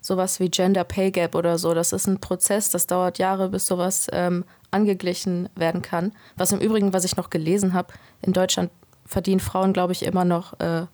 sowas 0.00 0.38
wie 0.38 0.50
Gender 0.50 0.84
Pay 0.84 1.10
Gap 1.10 1.34
oder 1.34 1.58
so, 1.58 1.72
das 1.72 1.92
ist 1.92 2.06
ein 2.06 2.20
Prozess, 2.20 2.68
das 2.70 2.86
dauert 2.86 3.18
Jahre, 3.18 3.48
bis 3.48 3.66
sowas 3.66 4.06
ähm, 4.12 4.44
angeglichen 4.70 5.48
werden 5.56 5.80
kann. 5.80 6.12
Was 6.36 6.52
im 6.52 6.60
Übrigen, 6.60 6.92
was 6.92 7.04
ich 7.04 7.16
noch 7.16 7.30
gelesen 7.30 7.72
habe, 7.72 7.94
in 8.20 8.34
Deutschland 8.34 8.70
verdienen 9.06 9.40
Frauen, 9.40 9.72
glaube 9.72 9.92
ich, 9.92 10.04
immer 10.04 10.24
noch 10.24 10.60
äh, 10.60 10.86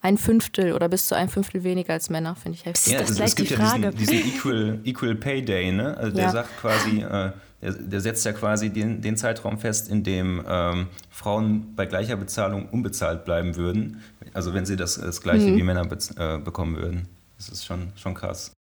ein 0.00 0.16
Fünftel 0.18 0.72
oder 0.72 0.88
bis 0.88 1.06
zu 1.06 1.16
ein 1.16 1.28
Fünftel 1.28 1.64
weniger 1.64 1.92
als 1.92 2.08
Männer, 2.10 2.36
finde 2.36 2.56
ich 2.56 2.64
heftig. 2.64 2.92
Ja, 2.92 3.00
es, 3.00 3.18
es 3.18 3.34
gibt 3.34 3.50
ja 3.50 3.76
diesen, 3.76 3.96
diesen, 3.96 4.14
Equal, 4.14 4.80
Equal 4.84 5.14
Pay 5.16 5.44
Day, 5.44 5.72
ne? 5.72 5.96
Also 5.96 6.14
der 6.14 6.24
ja. 6.24 6.30
sagt 6.30 6.56
quasi, 6.60 7.00
äh, 7.02 7.32
der, 7.60 7.72
der, 7.72 8.00
setzt 8.00 8.24
ja 8.24 8.32
quasi 8.32 8.70
den, 8.70 9.02
den 9.02 9.16
Zeitraum 9.16 9.58
fest, 9.58 9.88
in 9.88 10.04
dem 10.04 10.44
ähm, 10.48 10.88
Frauen 11.10 11.74
bei 11.74 11.86
gleicher 11.86 12.16
Bezahlung 12.16 12.68
unbezahlt 12.68 13.24
bleiben 13.24 13.56
würden. 13.56 14.02
Also 14.32 14.54
wenn 14.54 14.66
sie 14.66 14.76
das, 14.76 14.94
das 14.94 15.20
gleiche 15.20 15.48
mhm. 15.48 15.56
wie 15.56 15.62
Männer 15.64 15.88
äh, 16.16 16.38
bekommen 16.38 16.76
würden. 16.76 17.08
Das 17.36 17.48
ist 17.48 17.64
schon, 17.64 17.92
schon 17.96 18.14
krass. 18.14 18.52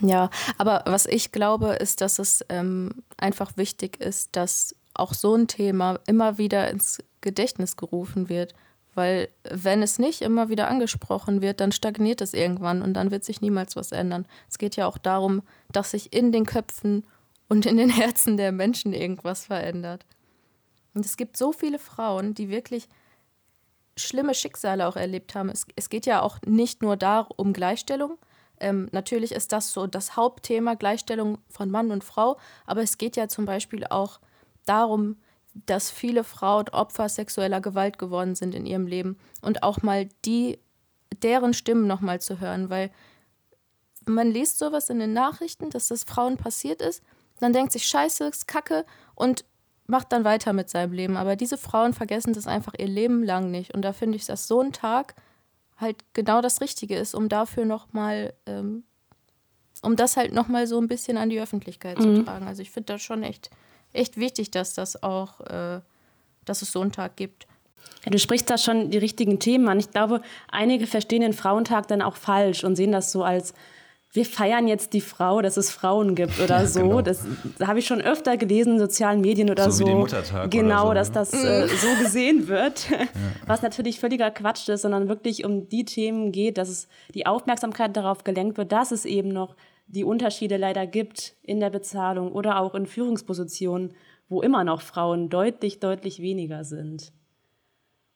Ja, 0.00 0.30
aber 0.58 0.82
was 0.86 1.06
ich 1.06 1.32
glaube, 1.32 1.74
ist, 1.74 2.00
dass 2.00 2.18
es 2.18 2.44
ähm, 2.48 3.02
einfach 3.18 3.56
wichtig 3.56 4.00
ist, 4.00 4.36
dass 4.36 4.74
auch 4.94 5.14
so 5.14 5.34
ein 5.34 5.48
Thema 5.48 6.00
immer 6.06 6.38
wieder 6.38 6.70
ins 6.70 6.98
Gedächtnis 7.20 7.76
gerufen 7.76 8.28
wird. 8.28 8.54
Weil 8.94 9.28
wenn 9.48 9.82
es 9.82 9.98
nicht 9.98 10.20
immer 10.20 10.48
wieder 10.48 10.68
angesprochen 10.68 11.40
wird, 11.40 11.60
dann 11.60 11.72
stagniert 11.72 12.20
es 12.20 12.34
irgendwann 12.34 12.82
und 12.82 12.94
dann 12.94 13.10
wird 13.10 13.24
sich 13.24 13.40
niemals 13.40 13.74
was 13.74 13.92
ändern. 13.92 14.26
Es 14.48 14.58
geht 14.58 14.76
ja 14.76 14.86
auch 14.86 14.98
darum, 14.98 15.42
dass 15.70 15.92
sich 15.92 16.12
in 16.12 16.30
den 16.30 16.44
Köpfen 16.44 17.04
und 17.48 17.64
in 17.64 17.76
den 17.76 17.88
Herzen 17.90 18.36
der 18.36 18.52
Menschen 18.52 18.92
irgendwas 18.92 19.46
verändert. 19.46 20.04
Und 20.94 21.06
es 21.06 21.16
gibt 21.16 21.36
so 21.36 21.52
viele 21.52 21.78
Frauen, 21.78 22.34
die 22.34 22.50
wirklich 22.50 22.88
schlimme 23.96 24.34
Schicksale 24.34 24.86
auch 24.86 24.96
erlebt 24.96 25.34
haben. 25.34 25.48
Es, 25.48 25.66
es 25.74 25.88
geht 25.88 26.06
ja 26.06 26.22
auch 26.22 26.38
nicht 26.44 26.82
nur 26.82 26.96
da 26.96 27.20
um 27.20 27.52
Gleichstellung. 27.52 28.18
Ähm, 28.60 28.88
natürlich 28.92 29.32
ist 29.32 29.52
das 29.52 29.72
so 29.72 29.86
das 29.86 30.16
Hauptthema, 30.16 30.74
Gleichstellung 30.74 31.38
von 31.48 31.70
Mann 31.70 31.90
und 31.90 32.04
Frau. 32.04 32.38
Aber 32.66 32.82
es 32.82 32.98
geht 32.98 33.16
ja 33.16 33.28
zum 33.28 33.46
Beispiel 33.46 33.86
auch 33.86 34.20
darum, 34.66 35.16
dass 35.54 35.90
viele 35.90 36.24
Frauen 36.24 36.68
Opfer 36.70 37.08
sexueller 37.08 37.60
Gewalt 37.60 37.98
geworden 37.98 38.34
sind 38.34 38.54
in 38.54 38.66
ihrem 38.66 38.86
Leben 38.86 39.18
und 39.42 39.62
auch 39.62 39.82
mal 39.82 40.08
die, 40.24 40.58
deren 41.22 41.54
Stimmen 41.54 41.86
nochmal 41.86 42.20
zu 42.20 42.40
hören, 42.40 42.70
weil 42.70 42.90
man 44.06 44.30
liest 44.30 44.58
sowas 44.58 44.90
in 44.90 44.98
den 44.98 45.12
Nachrichten, 45.12 45.70
dass 45.70 45.88
das 45.88 46.04
Frauen 46.04 46.36
passiert 46.36 46.82
ist, 46.82 47.02
dann 47.40 47.52
denkt 47.52 47.72
sich, 47.72 47.86
scheiße, 47.86 48.24
ist 48.24 48.48
kacke 48.48 48.84
und 49.14 49.44
macht 49.86 50.12
dann 50.12 50.24
weiter 50.24 50.52
mit 50.52 50.70
seinem 50.70 50.92
Leben. 50.92 51.16
Aber 51.16 51.36
diese 51.36 51.58
Frauen 51.58 51.92
vergessen 51.92 52.32
das 52.32 52.46
einfach 52.46 52.74
ihr 52.78 52.86
Leben 52.86 53.22
lang 53.22 53.50
nicht. 53.50 53.74
Und 53.74 53.82
da 53.82 53.92
finde 53.92 54.16
ich, 54.16 54.26
dass 54.26 54.48
so 54.48 54.60
ein 54.60 54.72
Tag 54.72 55.14
halt 55.76 56.04
genau 56.12 56.40
das 56.40 56.60
Richtige 56.60 56.96
ist, 56.96 57.14
um 57.14 57.28
dafür 57.28 57.64
nochmal, 57.64 58.34
ähm, 58.46 58.84
um 59.82 59.96
das 59.96 60.16
halt 60.16 60.32
nochmal 60.32 60.66
so 60.66 60.80
ein 60.80 60.88
bisschen 60.88 61.16
an 61.16 61.30
die 61.30 61.40
Öffentlichkeit 61.40 61.98
mhm. 61.98 62.02
zu 62.02 62.24
tragen. 62.24 62.46
Also 62.46 62.62
ich 62.62 62.70
finde 62.70 62.92
das 62.92 63.02
schon 63.02 63.22
echt, 63.22 63.50
echt 63.92 64.16
wichtig, 64.16 64.50
dass 64.50 64.74
das 64.74 65.02
auch, 65.02 65.40
äh, 65.40 65.80
dass 66.44 66.62
es 66.62 66.72
so 66.72 66.80
einen 66.80 66.92
Tag 66.92 67.16
gibt. 67.16 67.46
Ja, 68.04 68.10
du 68.10 68.18
sprichst 68.18 68.50
da 68.50 68.58
schon 68.58 68.90
die 68.90 68.98
richtigen 68.98 69.38
Themen 69.38 69.68
an. 69.68 69.78
Ich 69.78 69.90
glaube, 69.90 70.22
einige 70.50 70.86
verstehen 70.86 71.22
den 71.22 71.32
Frauentag 71.32 71.88
dann 71.88 72.02
auch 72.02 72.16
falsch 72.16 72.64
und 72.64 72.76
sehen 72.76 72.92
das 72.92 73.12
so 73.12 73.22
als 73.22 73.54
wir 74.14 74.26
feiern 74.26 74.68
jetzt 74.68 74.92
die 74.92 75.00
Frau, 75.00 75.40
dass 75.40 75.56
es 75.56 75.70
Frauen 75.70 76.14
gibt 76.14 76.38
oder 76.38 76.58
ja, 76.60 76.66
so. 76.66 76.80
Genau. 76.80 77.00
Das, 77.00 77.24
das 77.58 77.66
habe 77.66 77.78
ich 77.78 77.86
schon 77.86 78.00
öfter 78.00 78.36
gelesen 78.36 78.74
in 78.74 78.78
sozialen 78.78 79.22
Medien 79.22 79.50
oder 79.50 79.70
so. 79.70 79.70
So 79.70 79.84
wie 79.84 79.88
den 79.88 79.98
Muttertag 79.98 80.50
Genau, 80.50 80.88
so, 80.88 80.94
dass 80.94 81.08
ne? 81.08 81.14
das 81.14 81.32
äh, 81.32 81.66
so 81.68 82.02
gesehen 82.02 82.48
wird. 82.48 82.86
Ja. 82.92 82.98
Was 83.46 83.62
natürlich 83.62 84.00
völliger 84.00 84.30
Quatsch 84.30 84.68
ist, 84.68 84.82
sondern 84.82 85.08
wirklich 85.08 85.44
um 85.44 85.68
die 85.68 85.84
Themen 85.84 86.30
geht, 86.30 86.58
dass 86.58 86.68
es 86.68 86.88
die 87.14 87.26
Aufmerksamkeit 87.26 87.96
darauf 87.96 88.22
gelenkt 88.24 88.58
wird, 88.58 88.70
dass 88.70 88.92
es 88.92 89.04
eben 89.04 89.30
noch 89.30 89.54
die 89.92 90.04
Unterschiede 90.04 90.56
leider 90.56 90.86
gibt 90.86 91.36
in 91.42 91.60
der 91.60 91.70
Bezahlung 91.70 92.32
oder 92.32 92.58
auch 92.58 92.74
in 92.74 92.86
Führungspositionen, 92.86 93.94
wo 94.28 94.40
immer 94.40 94.64
noch 94.64 94.80
Frauen 94.80 95.28
deutlich, 95.28 95.80
deutlich 95.80 96.20
weniger 96.20 96.64
sind. 96.64 97.12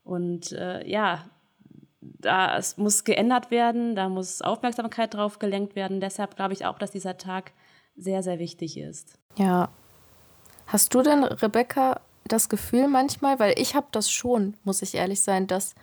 Und 0.03 0.53
äh, 0.53 0.87
ja, 0.89 1.27
da 2.01 2.57
es 2.57 2.79
muss 2.79 3.05
geändert 3.05 3.51
werden, 3.51 3.95
da 3.95 4.09
muss 4.09 4.41
Aufmerksamkeit 4.41 5.13
drauf 5.13 5.39
gelenkt 5.39 5.77
werden. 5.77 6.01
Deshalb 6.01 6.37
glaube 6.37 6.55
ich 6.55 6.65
auch, 6.65 6.79
dass 6.79 6.93
dieser 6.93 7.19
Tag 7.19 7.53
sehr, 7.95 8.23
sehr 8.23 8.39
wichtig 8.39 8.79
ist. 8.79 9.19
Ja. 9.37 9.69
Hast 10.67 10.95
du 10.95 11.03
denn, 11.03 11.25
Rebecca, 11.25 12.01
das 12.25 12.49
Gefühl 12.49 12.89
manchmal, 12.89 13.39
weil 13.39 13.55
ich 13.59 13.75
habe 13.75 13.87
das 13.93 14.11
schon, 14.11 14.55
muss 14.65 14.83
ich 14.83 14.95
ehrlich 14.95 15.21
sein, 15.21 15.47
dass 15.47 15.75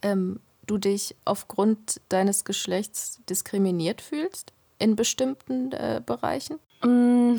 ähm, 0.00 0.40
du 0.66 0.78
dich 0.78 1.14
aufgrund 1.26 2.00
deines 2.08 2.44
Geschlechts 2.44 3.20
diskriminiert 3.28 4.00
fühlst 4.00 4.52
in 4.82 4.96
bestimmten 4.96 5.72
äh, 5.72 6.00
Bereichen? 6.04 6.58
Mm, 6.84 7.36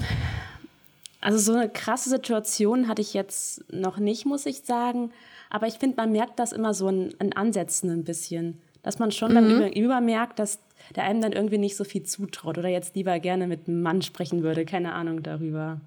also 1.22 1.38
so 1.38 1.54
eine 1.54 1.70
krasse 1.70 2.10
Situation 2.10 2.88
hatte 2.88 3.02
ich 3.02 3.14
jetzt 3.14 3.64
noch 3.72 3.98
nicht, 3.98 4.26
muss 4.26 4.46
ich 4.46 4.62
sagen. 4.62 5.12
Aber 5.50 5.68
ich 5.68 5.76
finde, 5.76 5.98
man 5.98 6.12
merkt 6.12 6.40
das 6.40 6.52
immer 6.52 6.74
so 6.74 6.88
in, 6.88 7.12
in 7.20 7.34
Ansätzen 7.36 7.90
ein 7.90 8.04
bisschen. 8.04 8.62
Dass 8.82 9.00
man 9.00 9.12
schon 9.12 9.32
mhm. 9.32 9.36
beim 9.36 9.60
Gegenüber 9.60 10.02
merkt, 10.02 10.40
dass 10.40 10.60
der 10.96 11.04
einem 11.04 11.22
dann 11.22 11.32
irgendwie 11.32 11.58
nicht 11.58 11.78
so 11.78 11.84
viel 11.84 12.04
zutraut 12.04 12.58
oder 12.58 12.70
jetzt 12.70 12.96
lieber 12.96 13.18
gerne 13.20 13.48
mit 13.48 13.68
einem 13.68 13.82
Mann 13.82 14.02
sprechen 14.02 14.44
würde. 14.44 14.66
Keine 14.66 14.94
Ahnung 14.94 15.24
darüber. 15.24 15.80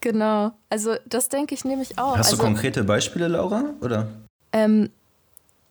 Genau. 0.00 0.52
Also 0.68 0.94
das 1.06 1.28
denke 1.28 1.54
ich 1.54 1.64
nämlich 1.64 1.98
auch. 1.98 2.16
Hast 2.16 2.32
also, 2.32 2.36
du 2.36 2.42
konkrete 2.42 2.84
Beispiele, 2.84 3.28
Laura? 3.28 3.74
Oder? 3.80 4.08
Ähm, 4.52 4.90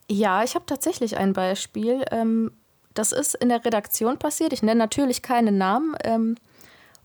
ja, 0.10 0.44
ich 0.44 0.56
habe 0.56 0.66
tatsächlich 0.66 1.18
ein 1.18 1.34
Beispiel. 1.34 2.04
Ähm, 2.12 2.52
das 2.96 3.12
ist 3.12 3.36
in 3.36 3.50
der 3.50 3.64
Redaktion 3.64 4.18
passiert. 4.18 4.54
Ich 4.54 4.64
nenne 4.64 4.80
natürlich 4.80 5.22
keine 5.22 5.52
Namen. 5.52 5.96
Ähm, 6.04 6.36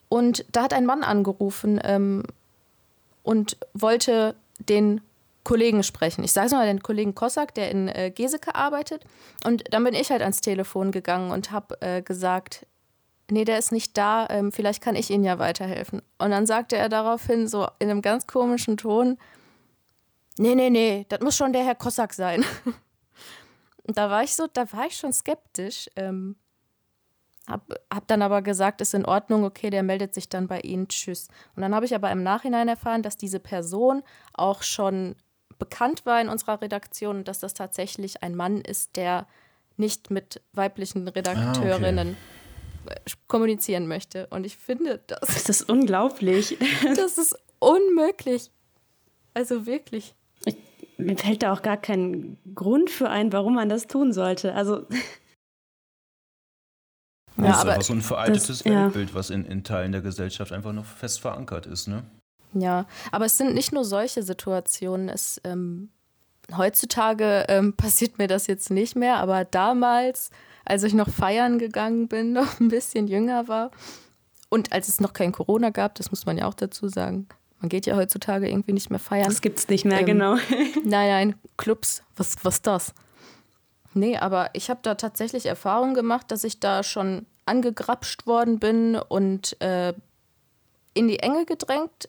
und 0.08 0.44
da 0.52 0.62
hat 0.62 0.72
ein 0.72 0.86
Mann 0.86 1.04
angerufen 1.04 1.80
ähm, 1.84 2.24
und 3.22 3.58
wollte 3.74 4.34
den 4.58 5.00
Kollegen 5.44 5.82
sprechen. 5.82 6.24
Ich 6.24 6.32
sage 6.32 6.46
es 6.46 6.52
mal, 6.52 6.66
den 6.66 6.82
Kollegen 6.82 7.14
Kossack, 7.14 7.54
der 7.54 7.70
in 7.70 7.88
äh, 7.88 8.10
Geseke 8.10 8.54
arbeitet. 8.54 9.04
Und 9.44 9.64
dann 9.72 9.84
bin 9.84 9.94
ich 9.94 10.10
halt 10.10 10.22
ans 10.22 10.40
Telefon 10.40 10.92
gegangen 10.92 11.30
und 11.30 11.50
habe 11.50 11.80
äh, 11.80 12.02
gesagt, 12.02 12.66
nee, 13.30 13.44
der 13.44 13.58
ist 13.58 13.72
nicht 13.72 13.96
da, 13.96 14.26
ähm, 14.30 14.52
vielleicht 14.52 14.82
kann 14.82 14.96
ich 14.96 15.10
Ihnen 15.10 15.24
ja 15.24 15.38
weiterhelfen. 15.38 16.02
Und 16.18 16.30
dann 16.30 16.46
sagte 16.46 16.76
er 16.76 16.88
daraufhin 16.88 17.48
so 17.48 17.68
in 17.78 17.90
einem 17.90 18.02
ganz 18.02 18.26
komischen 18.26 18.76
Ton, 18.76 19.18
nee, 20.36 20.54
nee, 20.54 20.70
nee, 20.70 21.06
das 21.08 21.20
muss 21.20 21.36
schon 21.36 21.52
der 21.52 21.64
Herr 21.64 21.74
Kossack 21.74 22.12
sein. 22.12 22.44
und 23.86 23.96
da 23.96 24.10
war 24.10 24.22
ich 24.22 24.34
so, 24.34 24.46
da 24.52 24.70
war 24.72 24.86
ich 24.86 24.96
schon 24.96 25.12
skeptisch. 25.12 25.88
Ähm, 25.96 26.36
hab, 27.46 27.72
hab 27.92 28.06
dann 28.06 28.22
aber 28.22 28.42
gesagt, 28.42 28.80
ist 28.80 28.94
in 28.94 29.04
Ordnung, 29.04 29.44
okay, 29.44 29.70
der 29.70 29.82
meldet 29.82 30.14
sich 30.14 30.28
dann 30.28 30.46
bei 30.46 30.60
Ihnen, 30.60 30.88
tschüss. 30.88 31.28
Und 31.56 31.62
dann 31.62 31.74
habe 31.74 31.84
ich 31.84 31.94
aber 31.94 32.10
im 32.10 32.22
Nachhinein 32.22 32.68
erfahren, 32.68 33.02
dass 33.02 33.16
diese 33.16 33.40
Person 33.40 34.02
auch 34.34 34.62
schon 34.62 35.16
bekannt 35.58 36.06
war 36.06 36.20
in 36.20 36.28
unserer 36.28 36.60
Redaktion, 36.60 37.24
dass 37.24 37.40
das 37.40 37.54
tatsächlich 37.54 38.22
ein 38.22 38.34
Mann 38.34 38.60
ist, 38.60 38.96
der 38.96 39.26
nicht 39.76 40.10
mit 40.10 40.42
weiblichen 40.52 41.08
Redakteurinnen 41.08 42.16
ah, 42.86 42.90
okay. 42.90 43.14
kommunizieren 43.26 43.86
möchte. 43.88 44.26
Und 44.28 44.44
ich 44.44 44.56
finde, 44.56 45.02
das, 45.06 45.20
das 45.20 45.48
ist 45.48 45.68
unglaublich. 45.68 46.56
Das 46.96 47.18
ist 47.18 47.36
unmöglich. 47.58 48.50
Also 49.34 49.66
wirklich. 49.66 50.14
Mir 51.06 51.16
fällt 51.16 51.42
da 51.42 51.52
auch 51.52 51.62
gar 51.62 51.76
kein 51.76 52.36
Grund 52.54 52.90
für 52.90 53.08
ein, 53.08 53.32
warum 53.32 53.54
man 53.54 53.68
das 53.68 53.86
tun 53.86 54.12
sollte. 54.12 54.54
Also 54.54 54.86
ja, 57.36 57.48
das 57.48 57.56
ist 57.56 57.62
aber 57.62 57.82
so 57.82 57.92
ein 57.92 58.02
veraltetes 58.02 58.46
das, 58.46 58.64
Weltbild, 58.64 59.10
ja. 59.10 59.14
was 59.14 59.30
in, 59.30 59.44
in 59.44 59.64
Teilen 59.64 59.92
der 59.92 60.02
Gesellschaft 60.02 60.52
einfach 60.52 60.72
noch 60.72 60.84
fest 60.84 61.20
verankert 61.20 61.66
ist, 61.66 61.88
ne? 61.88 62.04
Ja, 62.52 62.86
aber 63.12 63.26
es 63.26 63.36
sind 63.36 63.54
nicht 63.54 63.72
nur 63.72 63.84
solche 63.84 64.22
Situationen. 64.22 65.08
Es, 65.08 65.40
ähm, 65.44 65.90
heutzutage 66.56 67.46
ähm, 67.48 67.72
passiert 67.76 68.18
mir 68.18 68.26
das 68.26 68.46
jetzt 68.46 68.70
nicht 68.70 68.96
mehr, 68.96 69.16
aber 69.16 69.44
damals, 69.44 70.30
als 70.64 70.82
ich 70.82 70.94
noch 70.94 71.08
feiern 71.08 71.58
gegangen 71.58 72.08
bin, 72.08 72.32
noch 72.34 72.60
ein 72.60 72.68
bisschen 72.68 73.06
jünger 73.06 73.48
war 73.48 73.70
und 74.48 74.72
als 74.72 74.88
es 74.88 75.00
noch 75.00 75.12
kein 75.12 75.32
Corona 75.32 75.70
gab, 75.70 75.94
das 75.94 76.10
muss 76.10 76.26
man 76.26 76.36
ja 76.36 76.46
auch 76.46 76.54
dazu 76.54 76.88
sagen. 76.88 77.28
Man 77.60 77.68
geht 77.68 77.86
ja 77.86 77.96
heutzutage 77.96 78.48
irgendwie 78.48 78.72
nicht 78.72 78.90
mehr 78.90 78.98
feiern. 78.98 79.26
Das 79.26 79.40
gibt's 79.40 79.68
nicht 79.68 79.84
mehr, 79.84 80.00
ähm, 80.00 80.06
genau. 80.06 80.34
nein, 80.84 81.08
nein, 81.08 81.34
Clubs, 81.56 82.02
was, 82.16 82.36
was 82.42 82.62
das? 82.62 82.94
Nee, 83.92 84.16
aber 84.16 84.50
ich 84.54 84.70
habe 84.70 84.80
da 84.82 84.94
tatsächlich 84.94 85.46
Erfahrung 85.46 85.94
gemacht, 85.94 86.30
dass 86.30 86.44
ich 86.44 86.60
da 86.60 86.82
schon 86.82 87.26
angegrapscht 87.44 88.26
worden 88.26 88.58
bin 88.58 88.96
und 88.96 89.60
äh, 89.60 89.92
in 90.94 91.08
die 91.08 91.18
Enge 91.18 91.44
gedrängt 91.44 92.08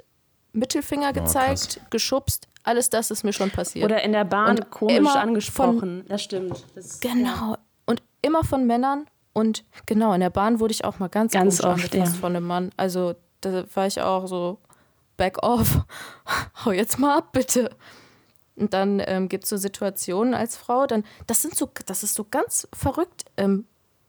Mittelfinger 0.54 1.10
oh, 1.10 1.14
gezeigt, 1.14 1.80
oh, 1.82 1.88
geschubst. 1.90 2.48
Alles 2.64 2.90
das 2.90 3.10
ist 3.10 3.24
mir 3.24 3.34
schon 3.34 3.50
passiert. 3.50 3.86
Oder 3.86 4.04
in 4.04 4.12
der 4.12 4.26
Bahn 4.26 4.58
und 4.58 4.70
komisch 4.70 5.16
angesprochen. 5.16 5.80
Von, 5.80 6.06
das 6.08 6.22
stimmt. 6.22 6.64
Das, 6.76 7.00
genau. 7.00 7.54
Ja. 7.54 7.58
Und 7.86 8.04
immer 8.22 8.44
von 8.44 8.68
Männern. 8.68 9.06
Und 9.34 9.64
genau, 9.86 10.14
in 10.14 10.20
der 10.20 10.30
Bahn 10.30 10.60
wurde 10.60 10.74
ich 10.74 10.84
auch 10.84 11.00
mal 11.00 11.08
ganz, 11.08 11.32
ganz 11.32 11.64
oft 11.64 11.96
ja. 11.96 12.06
von 12.06 12.36
einem 12.36 12.46
Mann. 12.46 12.72
Also 12.78 13.16
da 13.40 13.64
war 13.74 13.88
ich 13.88 14.02
auch 14.02 14.28
so, 14.28 14.60
back 15.22 15.44
off. 15.44 15.86
Hau 16.66 16.72
jetzt 16.72 16.98
mal 16.98 17.20
ab, 17.20 17.32
bitte. 17.32 17.70
Und 18.56 18.74
dann 18.74 19.00
ähm, 19.06 19.30
gibt 19.30 19.44
es 19.44 19.52
so 19.52 19.58
Situationen 19.58 20.34
als 20.34 20.58
Frau, 20.58 20.88
dann, 20.88 21.04
das 21.28 21.44
sind 21.44 21.56
so, 21.56 21.70
das 21.86 22.02
ist 22.02 22.16
so 22.16 22.26
ganz 22.26 22.68
verrückt. 22.74 23.26
Ähm, 23.38 23.66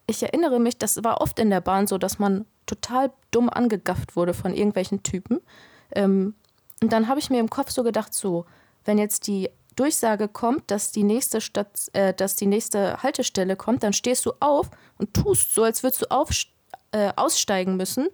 ich 0.07 0.23
erinnere 0.23 0.59
mich, 0.59 0.79
das 0.79 1.05
war 1.05 1.21
oft 1.21 1.39
in 1.39 1.51
der 1.51 1.61
Bahn 1.61 1.87
so, 1.87 1.99
dass 1.99 2.19
man 2.19 2.47
total 2.65 3.13
dumm 3.31 3.51
angegafft 3.51 4.17
wurde 4.17 4.33
von 4.33 4.55
irgendwelchen 4.55 5.03
Typen. 5.03 5.43
Ähm, 5.91 6.35
und 6.81 6.91
dann 6.95 7.09
habe 7.09 7.21
ich 7.21 7.29
mir 7.29 7.41
im 7.41 7.51
Kopf 7.51 7.71
so 7.71 7.83
gedacht, 7.83 8.15
so, 8.15 8.47
wenn 8.87 8.97
jetzt 8.97 9.27
die 9.27 9.51
Durchsage 9.77 10.29
kommt, 10.29 10.71
dass 10.71 10.93
die 10.93 11.05
nächste 11.05 11.43
Stadt, 11.43 11.91
äh, 11.93 12.15
dass 12.15 12.37
die 12.37 12.47
nächste 12.47 13.03
Haltestelle 13.03 13.57
kommt, 13.57 13.83
dann 13.83 13.93
stehst 13.93 14.25
du 14.25 14.33
auf 14.41 14.71
und 14.97 15.13
tust 15.13 15.53
so, 15.53 15.63
als 15.63 15.83
würdest 15.83 16.01
du 16.01 16.07
auf, 16.11 16.31
äh, 16.93 17.13
aussteigen 17.17 17.77
müssen. 17.77 18.09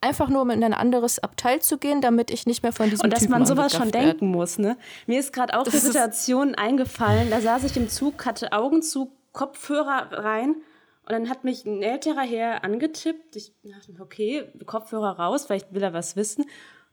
Einfach 0.00 0.28
nur, 0.28 0.42
um 0.42 0.50
in 0.50 0.62
ein 0.62 0.74
anderes 0.74 1.18
Abteil 1.18 1.60
zu 1.60 1.78
gehen, 1.78 2.00
damit 2.00 2.30
ich 2.30 2.46
nicht 2.46 2.62
mehr 2.62 2.72
von 2.72 2.88
diesem 2.88 3.04
Und 3.04 3.12
dass 3.12 3.20
Typen 3.20 3.32
man 3.32 3.46
sowas 3.46 3.72
schon 3.72 3.92
werde. 3.92 4.06
denken 4.06 4.28
muss, 4.28 4.58
ne? 4.58 4.76
Mir 5.06 5.18
ist 5.18 5.32
gerade 5.32 5.58
auch 5.58 5.64
die 5.64 5.76
Situation 5.76 6.54
eingefallen, 6.54 7.30
da 7.30 7.40
saß 7.40 7.64
ich 7.64 7.76
im 7.76 7.88
Zug, 7.88 8.24
hatte 8.24 8.52
Augen 8.52 8.82
zu, 8.82 9.12
Kopfhörer 9.32 10.24
rein 10.24 10.56
und 11.02 11.12
dann 11.12 11.28
hat 11.28 11.44
mich 11.44 11.64
ein 11.64 11.82
älterer 11.82 12.22
Herr 12.22 12.64
angetippt. 12.64 13.36
Ich 13.36 13.52
dachte, 13.62 13.94
okay, 14.00 14.44
Kopfhörer 14.66 15.18
raus, 15.18 15.46
vielleicht 15.46 15.72
will 15.72 15.82
er 15.82 15.92
was 15.92 16.16
wissen 16.16 16.44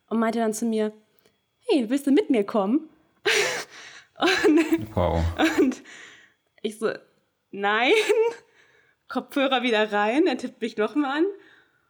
und 0.09 0.19
meinte 0.19 0.39
dann 0.39 0.53
zu 0.53 0.65
mir, 0.65 0.93
hey, 1.67 1.89
willst 1.89 2.07
du 2.07 2.11
mit 2.11 2.29
mir 2.29 2.45
kommen? 2.45 2.89
und, 4.19 4.95
wow. 4.95 5.23
Und 5.59 5.81
ich 6.61 6.79
so, 6.79 6.91
nein. 7.51 7.91
Kopfhörer 9.07 9.63
wieder 9.63 9.91
rein, 9.91 10.27
er 10.27 10.37
tippt 10.37 10.61
mich 10.61 10.77
nochmal 10.77 11.19
an. 11.19 11.25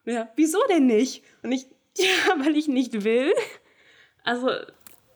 Und 0.06 0.14
ja, 0.14 0.30
wieso 0.36 0.60
denn 0.70 0.86
nicht? 0.86 1.24
Und 1.44 1.52
ich, 1.52 1.68
ja, 1.98 2.36
weil 2.38 2.56
ich 2.56 2.68
nicht 2.68 3.04
will. 3.04 3.34
Also, 4.24 4.50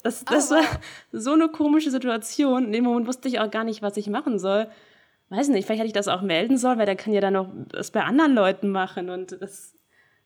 das, 0.04 0.24
das 0.26 0.50
war 0.52 0.64
so 1.12 1.34
eine 1.34 1.50
komische 1.50 1.92
Situation. 1.92 2.66
In 2.66 2.72
dem 2.72 2.84
Moment 2.86 3.08
wusste 3.08 3.28
ich 3.28 3.40
auch 3.40 3.52
gar 3.52 3.64
nicht, 3.64 3.82
was 3.82 3.98
ich 3.98 4.08
machen 4.08 4.40
soll. 4.40 4.70
Weiß 5.30 5.50
nicht, 5.50 5.66
vielleicht 5.66 5.80
hätte 5.80 5.88
ich 5.88 5.94
das 5.94 6.08
auch 6.08 6.22
melden 6.22 6.58
sollen, 6.58 6.80
weil 6.80 6.86
der 6.86 6.96
kann 6.96 7.14
ja 7.14 7.22
dann 7.22 7.34
noch 7.34 7.50
das 7.70 7.92
bei 7.92 8.04
anderen 8.04 8.34
Leuten 8.34 8.70
machen 8.70 9.10
und 9.10 9.40
das, 9.42 9.76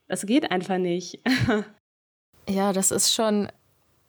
das 0.07 0.25
geht 0.25 0.51
einfach 0.51 0.77
nicht. 0.77 1.19
Ja, 2.49 2.73
das 2.73 2.91
ist 2.91 3.13
schon 3.13 3.49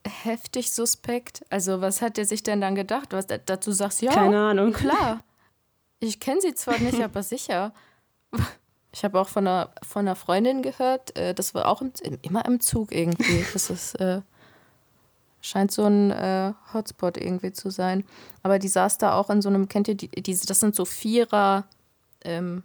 heftig 0.04 0.72
suspekt. 0.72 1.44
Also, 1.50 1.80
was 1.80 2.02
hat 2.02 2.16
der 2.16 2.24
sich 2.24 2.42
denn 2.42 2.60
dann 2.60 2.74
gedacht? 2.74 3.12
Was 3.12 3.26
dazu 3.28 3.70
sagst, 3.70 4.02
ja, 4.02 4.12
Keine 4.12 4.38
Ahnung. 4.38 4.72
klar. 4.72 5.22
Ich 6.00 6.18
kenne 6.18 6.40
sie 6.40 6.52
zwar 6.54 6.78
nicht, 6.78 7.00
aber 7.02 7.22
sicher. 7.22 7.72
Ich 8.94 9.04
habe 9.04 9.20
auch 9.20 9.28
von 9.28 9.46
einer, 9.46 9.70
von 9.82 10.06
einer 10.06 10.14
Freundin 10.14 10.62
gehört, 10.62 11.16
äh, 11.18 11.34
das 11.34 11.54
war 11.54 11.66
auch 11.68 11.82
im, 11.82 11.92
immer 12.22 12.44
im 12.44 12.60
Zug 12.60 12.92
irgendwie. 12.92 13.44
Das 13.52 13.68
ist, 13.70 13.94
äh, 13.96 14.22
Scheint 15.44 15.72
so 15.72 15.84
ein 15.84 16.10
äh, 16.10 16.54
Hotspot 16.72 17.18
irgendwie 17.18 17.52
zu 17.52 17.68
sein. 17.68 18.04
Aber 18.42 18.58
die 18.58 18.68
saß 18.68 18.96
da 18.96 19.14
auch 19.14 19.28
in 19.28 19.42
so 19.42 19.50
einem, 19.50 19.68
kennt 19.68 19.88
ihr 19.88 19.94
die, 19.94 20.08
die 20.08 20.34
das 20.34 20.58
sind 20.58 20.74
so 20.74 20.86
Vierer, 20.86 21.64
ähm, 22.22 22.62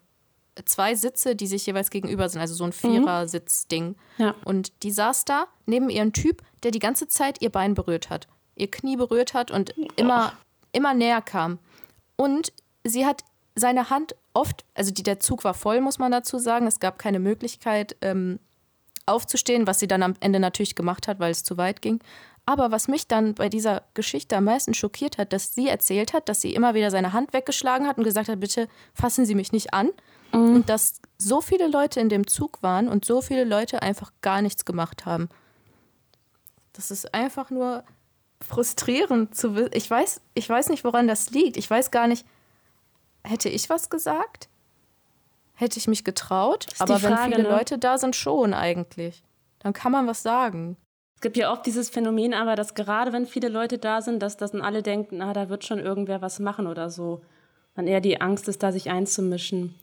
zwei 0.64 0.96
Sitze, 0.96 1.36
die 1.36 1.48
sich 1.48 1.66
jeweils 1.66 1.90
gegenüber 1.90 2.30
sind, 2.30 2.40
also 2.40 2.54
so 2.54 2.64
ein 2.64 2.72
Vierer-Sitzding. 2.72 3.96
Ja. 4.18 4.34
Und 4.46 4.72
die 4.84 4.92
saß 4.92 5.26
da 5.26 5.48
neben 5.66 5.90
ihren 5.90 6.14
Typ, 6.14 6.42
der 6.64 6.72
die 6.72 6.80
ganze 6.80 7.10
Zeit 7.10 7.42
ihr 7.42 7.50
Bein 7.50 7.74
berührt 7.74 8.10
hat, 8.10 8.30
ihr 8.56 8.72
Knie 8.72 8.96
berührt 8.96 9.34
hat 9.34 9.52
und 9.52 9.74
immer, 9.98 10.32
immer 10.72 10.94
näher 10.94 11.22
kam. 11.22 11.60
Und 12.16 12.54
sie 12.86 13.06
hat 13.06 13.26
seine 13.60 13.90
Hand 13.90 14.16
oft, 14.34 14.66
also 14.74 14.92
die, 14.92 15.04
der 15.04 15.20
Zug 15.20 15.44
war 15.44 15.54
voll, 15.54 15.82
muss 15.82 16.00
man 16.00 16.12
dazu 16.12 16.38
sagen. 16.38 16.68
Es 16.68 16.80
gab 16.80 16.98
keine 16.98 17.20
Möglichkeit, 17.20 17.96
ähm, 18.02 18.40
aufzustehen, 19.06 19.68
was 19.68 19.80
sie 19.80 19.88
dann 19.88 20.04
am 20.04 20.14
Ende 20.20 20.40
natürlich 20.40 20.76
gemacht 20.76 21.08
hat, 21.08 21.20
weil 21.20 21.32
es 21.32 21.44
zu 21.44 21.58
weit 21.58 21.82
ging. 21.82 22.00
Aber 22.46 22.72
was 22.72 22.88
mich 22.88 23.08
dann 23.08 23.36
bei 23.36 23.50
dieser 23.50 23.84
Geschichte 23.94 24.38
am 24.38 24.46
meisten 24.46 24.74
schockiert 24.74 25.18
hat, 25.18 25.34
dass 25.34 25.54
sie 25.54 25.68
erzählt 25.68 26.14
hat, 26.14 26.30
dass 26.30 26.42
sie 26.42 26.54
immer 26.54 26.74
wieder 26.74 26.90
seine 26.90 27.14
Hand 27.14 27.34
weggeschlagen 27.34 27.88
hat 27.88 27.98
und 27.98 28.04
gesagt 28.04 28.28
hat, 28.28 28.40
bitte 28.40 28.68
fassen 28.94 29.26
Sie 29.26 29.36
mich 29.36 29.52
nicht 29.52 29.74
an. 29.74 29.92
Mhm. 30.34 30.56
Und 30.56 30.70
dass 30.70 31.00
so 31.18 31.42
viele 31.42 31.68
Leute 31.68 32.00
in 32.00 32.10
dem 32.10 32.26
Zug 32.26 32.64
waren 32.64 32.88
und 32.88 33.06
so 33.06 33.22
viele 33.22 33.44
Leute 33.44 33.82
einfach 33.82 34.12
gar 34.22 34.42
nichts 34.42 34.66
gemacht 34.66 35.06
haben. 35.06 35.30
Das 36.74 36.92
ist 36.92 37.14
einfach 37.14 37.52
nur 37.52 37.84
frustrierend 38.42 39.36
zu 39.36 39.56
wissen. 39.56 39.72
Ich 39.74 39.90
weiß, 39.90 40.22
ich 40.34 40.50
weiß 40.50 40.70
nicht, 40.70 40.84
woran 40.84 41.08
das 41.08 41.30
liegt. 41.32 41.58
Ich 41.58 41.70
weiß 41.70 41.92
gar 41.92 42.08
nicht, 42.08 42.26
hätte 43.24 43.50
ich 43.50 43.70
was 43.70 43.90
gesagt? 43.90 44.50
Hätte 45.54 45.78
ich 45.78 45.88
mich 45.88 46.04
getraut? 46.04 46.68
Aber 46.80 47.00
Frage, 47.00 47.16
wenn 47.16 47.34
viele 47.34 47.44
ne? 47.44 47.50
Leute 47.50 47.78
da 47.78 47.98
sind, 47.98 48.16
schon 48.16 48.54
eigentlich. 48.54 49.24
Dann 49.60 49.74
kann 49.74 49.92
man 49.92 50.08
was 50.08 50.24
sagen. 50.24 50.78
Es 51.16 51.22
gibt 51.22 51.36
ja 51.36 51.52
oft 51.52 51.66
dieses 51.66 51.90
Phänomen 51.90 52.34
aber, 52.34 52.56
dass 52.56 52.76
gerade 52.76 53.12
wenn 53.12 53.26
viele 53.26 53.50
Leute 53.50 53.78
da 53.78 54.02
sind, 54.02 54.22
dass, 54.22 54.38
dass 54.38 54.52
dann 54.52 54.62
alle 54.62 54.82
denken, 54.82 55.18
na, 55.18 55.34
da 55.34 55.50
wird 55.50 55.66
schon 55.66 55.80
irgendwer 55.80 56.22
was 56.22 56.40
machen 56.40 56.66
oder 56.66 56.90
so. 56.90 57.22
Dann 57.76 57.88
eher 57.88 58.00
die 58.00 58.22
Angst 58.22 58.48
ist, 58.48 58.64
da 58.64 58.72
sich 58.72 58.90
einzumischen. 58.90 59.76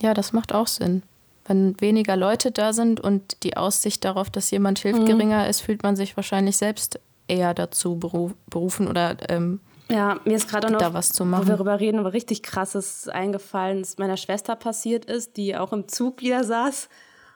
Ja, 0.00 0.14
das 0.14 0.32
macht 0.32 0.52
auch 0.52 0.66
Sinn. 0.66 1.04
Wenn 1.46 1.80
weniger 1.80 2.16
Leute 2.16 2.50
da 2.50 2.72
sind 2.72 2.98
und 2.98 3.44
die 3.44 3.56
Aussicht 3.56 4.04
darauf, 4.04 4.30
dass 4.30 4.50
jemand 4.50 4.80
hilft, 4.80 5.02
mhm. 5.02 5.06
geringer 5.06 5.48
ist, 5.48 5.60
fühlt 5.60 5.84
man 5.84 5.94
sich 5.94 6.16
wahrscheinlich 6.16 6.56
selbst 6.56 6.98
eher 7.28 7.54
dazu 7.54 7.96
berufen 7.96 8.88
oder 8.88 9.16
ähm, 9.30 9.60
ja, 9.90 10.20
mir 10.24 10.36
ist 10.36 10.48
gerade 10.48 10.70
noch, 10.70 10.78
da 10.78 10.92
was 10.94 11.12
zu 11.12 11.24
machen. 11.24 11.44
wo 11.44 11.46
wir 11.48 11.54
darüber 11.54 11.80
reden, 11.80 11.98
aber 11.98 12.12
richtig 12.12 12.42
krasses 12.42 13.08
eingefallen, 13.08 13.80
das 13.80 13.98
meiner 13.98 14.16
Schwester 14.16 14.56
passiert 14.56 15.04
ist, 15.06 15.36
die 15.36 15.56
auch 15.56 15.72
im 15.72 15.88
Zug 15.88 16.20
wieder 16.20 16.44
saß 16.44 16.88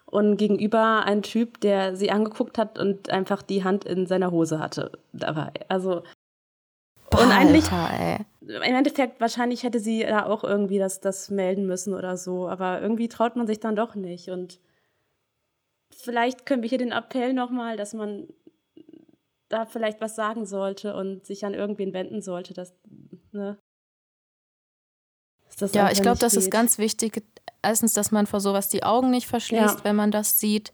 und 0.07 0.37
gegenüber 0.37 1.05
ein 1.05 1.23
Typ, 1.23 1.61
der 1.61 1.97
sie 1.97 2.11
angeguckt 2.11 2.59
hat 2.59 2.79
und 2.79 3.11
einfach 3.11 3.43
die 3.43 3.65
Hand 3.65 3.85
in 3.85 4.07
seiner 4.07 4.31
Hose 4.31 4.59
hatte 4.59 4.93
dabei. 5.13 5.53
Also 5.69 6.03
Boah, 7.09 7.23
und 7.23 7.31
eigentlich 7.31 7.71
Alter, 7.73 8.25
im 8.41 8.63
Endeffekt 8.63 9.21
wahrscheinlich 9.21 9.63
hätte 9.63 9.81
sie 9.81 10.01
da 10.01 10.27
auch 10.27 10.45
irgendwie 10.45 10.79
das, 10.79 11.01
das 11.01 11.31
melden 11.31 11.67
müssen 11.67 11.95
oder 11.95 12.17
so, 12.17 12.49
aber 12.49 12.83
irgendwie 12.83 13.09
traut 13.09 13.37
man 13.37 13.47
sich 13.47 13.61
dann 13.61 13.77
doch 13.77 13.95
nicht 13.95 14.29
und 14.29 14.61
vielleicht 15.91 16.47
können 16.47 16.63
wir 16.63 16.69
hier 16.69 16.79
den 16.79 16.93
Appell 16.93 17.33
nochmal, 17.33 17.77
dass 17.77 17.95
man 17.95 18.27
da 19.53 19.67
vielleicht 19.67 20.01
was 20.01 20.17
sagen 20.17 20.47
sollte 20.47 20.97
und 20.97 21.27
sich 21.27 21.45
an 21.45 21.55
irgendwen 21.55 21.93
wenden 21.93 22.23
sollte, 22.23 22.55
dass, 22.55 22.73
ne? 23.33 23.59
dass 25.47 25.57
das 25.57 25.75
ja, 25.75 25.91
ich 25.91 26.01
glaube, 26.01 26.19
das 26.19 26.35
ist 26.35 26.51
ganz 26.51 26.79
wichtig. 26.79 27.23
Erstens, 27.61 27.93
dass 27.93 28.11
man 28.11 28.27
vor 28.27 28.41
sowas 28.41 28.69
die 28.69 28.83
Augen 28.83 29.11
nicht 29.11 29.27
verschließt, 29.27 29.79
ja. 29.79 29.85
wenn 29.85 29.97
man 29.97 30.11
das 30.11 30.41
sieht. 30.41 30.73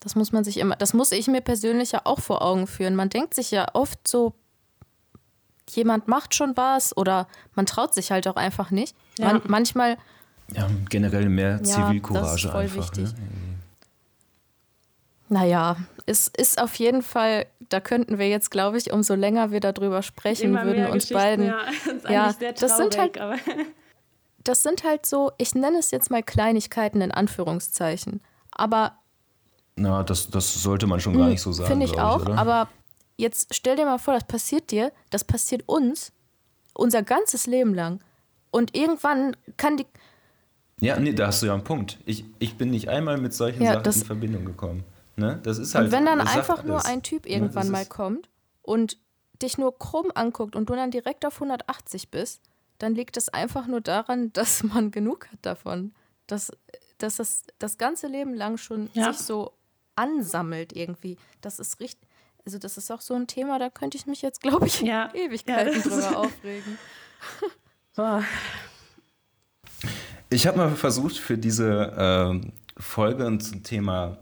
Das 0.00 0.14
muss 0.14 0.32
man 0.32 0.44
sich 0.44 0.58
immer, 0.58 0.76
das 0.76 0.92
muss 0.92 1.12
ich 1.12 1.26
mir 1.28 1.40
persönlich 1.40 1.92
ja 1.92 2.02
auch 2.04 2.20
vor 2.20 2.42
Augen 2.42 2.66
führen. 2.66 2.94
Man 2.94 3.08
denkt 3.08 3.34
sich 3.34 3.50
ja 3.50 3.66
oft 3.74 4.06
so, 4.06 4.34
jemand 5.70 6.08
macht 6.08 6.34
schon 6.34 6.56
was 6.56 6.96
oder 6.96 7.28
man 7.54 7.66
traut 7.66 7.94
sich 7.94 8.10
halt 8.10 8.26
auch 8.28 8.36
einfach 8.36 8.70
nicht. 8.70 8.96
Ja. 9.18 9.32
Man, 9.32 9.42
manchmal. 9.46 9.98
Ja, 10.52 10.68
generell 10.88 11.28
mehr 11.28 11.62
Zivilcourage 11.62 12.24
ja, 12.24 12.32
das 12.32 12.44
ist 12.44 12.50
voll 12.50 12.60
einfach. 12.62 12.76
Wichtig. 12.76 13.12
Ne? 13.12 13.57
Naja, 15.28 15.76
es 16.06 16.28
ist 16.28 16.60
auf 16.60 16.74
jeden 16.76 17.02
Fall, 17.02 17.46
da 17.68 17.80
könnten 17.80 18.18
wir 18.18 18.28
jetzt, 18.28 18.50
glaube 18.50 18.78
ich, 18.78 18.92
umso 18.92 19.14
länger 19.14 19.50
wir 19.50 19.60
darüber 19.60 20.02
sprechen, 20.02 20.50
Immer 20.50 20.64
würden 20.64 20.86
uns 20.86 21.08
beiden. 21.10 21.46
Ja, 21.46 21.60
das, 22.02 22.10
ja, 22.10 22.32
traurig, 22.32 22.54
das 22.58 22.76
sind 22.76 22.98
halt. 22.98 23.18
Das 24.44 24.62
sind 24.62 24.82
halt 24.82 25.04
so, 25.04 25.32
ich 25.36 25.54
nenne 25.54 25.78
es 25.78 25.90
jetzt 25.90 26.10
mal 26.10 26.22
Kleinigkeiten 26.22 27.02
in 27.02 27.10
Anführungszeichen. 27.10 28.22
Aber. 28.50 28.92
Na, 29.76 30.02
das, 30.02 30.30
das 30.30 30.62
sollte 30.62 30.86
man 30.86 31.00
schon 31.00 31.12
gar 31.14 31.24
hm, 31.24 31.32
nicht 31.32 31.42
so 31.42 31.52
sagen. 31.52 31.68
Finde 31.68 31.84
ich 31.84 31.98
auch, 31.98 32.22
ich, 32.22 32.28
aber 32.34 32.68
jetzt 33.18 33.54
stell 33.54 33.76
dir 33.76 33.84
mal 33.84 33.98
vor, 33.98 34.14
das 34.14 34.24
passiert 34.24 34.70
dir, 34.70 34.90
das 35.10 35.24
passiert 35.24 35.64
uns 35.66 36.12
unser 36.72 37.02
ganzes 37.02 37.46
Leben 37.46 37.74
lang. 37.74 38.00
Und 38.50 38.74
irgendwann 38.74 39.36
kann 39.58 39.76
die. 39.76 39.86
Ja, 40.80 40.98
nee, 40.98 41.12
da 41.12 41.26
hast 41.26 41.42
du 41.42 41.46
ja 41.46 41.52
einen 41.52 41.64
Punkt. 41.64 41.98
Ich, 42.06 42.24
ich 42.38 42.56
bin 42.56 42.70
nicht 42.70 42.88
einmal 42.88 43.18
mit 43.18 43.34
solchen 43.34 43.62
ja, 43.62 43.74
Sachen 43.74 44.00
in 44.00 44.06
Verbindung 44.06 44.44
gekommen. 44.46 44.84
Ne? 45.18 45.40
Das 45.42 45.58
ist 45.58 45.74
halt, 45.74 45.86
und 45.86 45.92
wenn 45.92 46.06
dann 46.06 46.20
einfach 46.20 46.62
nur 46.62 46.86
ein 46.86 47.02
Typ 47.02 47.24
ne, 47.24 47.32
irgendwann 47.32 47.66
ne? 47.66 47.72
mal 47.72 47.86
kommt 47.86 48.28
und 48.62 48.98
dich 49.42 49.58
nur 49.58 49.76
krumm 49.76 50.12
anguckt 50.14 50.54
und 50.54 50.70
du 50.70 50.74
dann 50.74 50.90
direkt 50.90 51.26
auf 51.26 51.34
180 51.34 52.10
bist, 52.10 52.40
dann 52.78 52.94
liegt 52.94 53.16
es 53.16 53.28
einfach 53.28 53.66
nur 53.66 53.80
daran, 53.80 54.32
dass 54.32 54.62
man 54.62 54.90
genug 54.90 55.28
hat 55.32 55.40
davon. 55.42 55.92
Dass, 56.26 56.52
dass 56.98 57.16
das 57.16 57.42
das 57.58 57.78
ganze 57.78 58.06
Leben 58.06 58.34
lang 58.34 58.58
schon 58.58 58.90
ja. 58.92 59.12
sich 59.12 59.22
so 59.22 59.52
ansammelt 59.96 60.74
irgendwie. 60.74 61.16
Das 61.40 61.58
ist 61.58 61.80
richtig. 61.80 62.08
Also, 62.44 62.58
das 62.58 62.78
ist 62.78 62.90
auch 62.90 63.00
so 63.00 63.14
ein 63.14 63.26
Thema, 63.26 63.58
da 63.58 63.68
könnte 63.68 63.98
ich 63.98 64.06
mich 64.06 64.22
jetzt, 64.22 64.40
glaube 64.40 64.66
ich, 64.66 64.80
ja. 64.80 65.10
Ewigkeiten 65.14 65.74
ja, 65.74 65.82
drüber 65.82 66.16
aufregen. 66.18 66.78
Boah. 67.94 68.22
Ich 70.30 70.46
habe 70.46 70.58
mal 70.58 70.76
versucht, 70.76 71.16
für 71.18 71.36
diese 71.36 72.40
äh, 72.42 72.80
Folge 72.80 73.38
zum 73.38 73.62
Thema 73.64 74.18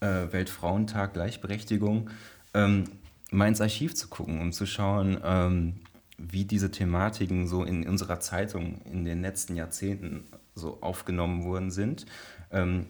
äh, 0.00 0.32
Weltfrauentag 0.32 1.14
Gleichberechtigung 1.14 2.10
ähm, 2.54 2.84
mal 3.30 3.48
ins 3.48 3.60
Archiv 3.60 3.94
zu 3.94 4.08
gucken, 4.08 4.40
um 4.40 4.52
zu 4.52 4.66
schauen, 4.66 5.18
ähm, 5.22 5.80
wie 6.16 6.44
diese 6.44 6.70
Thematiken 6.70 7.46
so 7.46 7.64
in 7.64 7.86
unserer 7.86 8.20
Zeitung 8.20 8.80
in 8.82 9.04
den 9.04 9.22
letzten 9.22 9.54
Jahrzehnten 9.54 10.24
so 10.54 10.78
aufgenommen 10.80 11.44
worden 11.44 11.70
sind. 11.70 12.06
Ähm, 12.50 12.86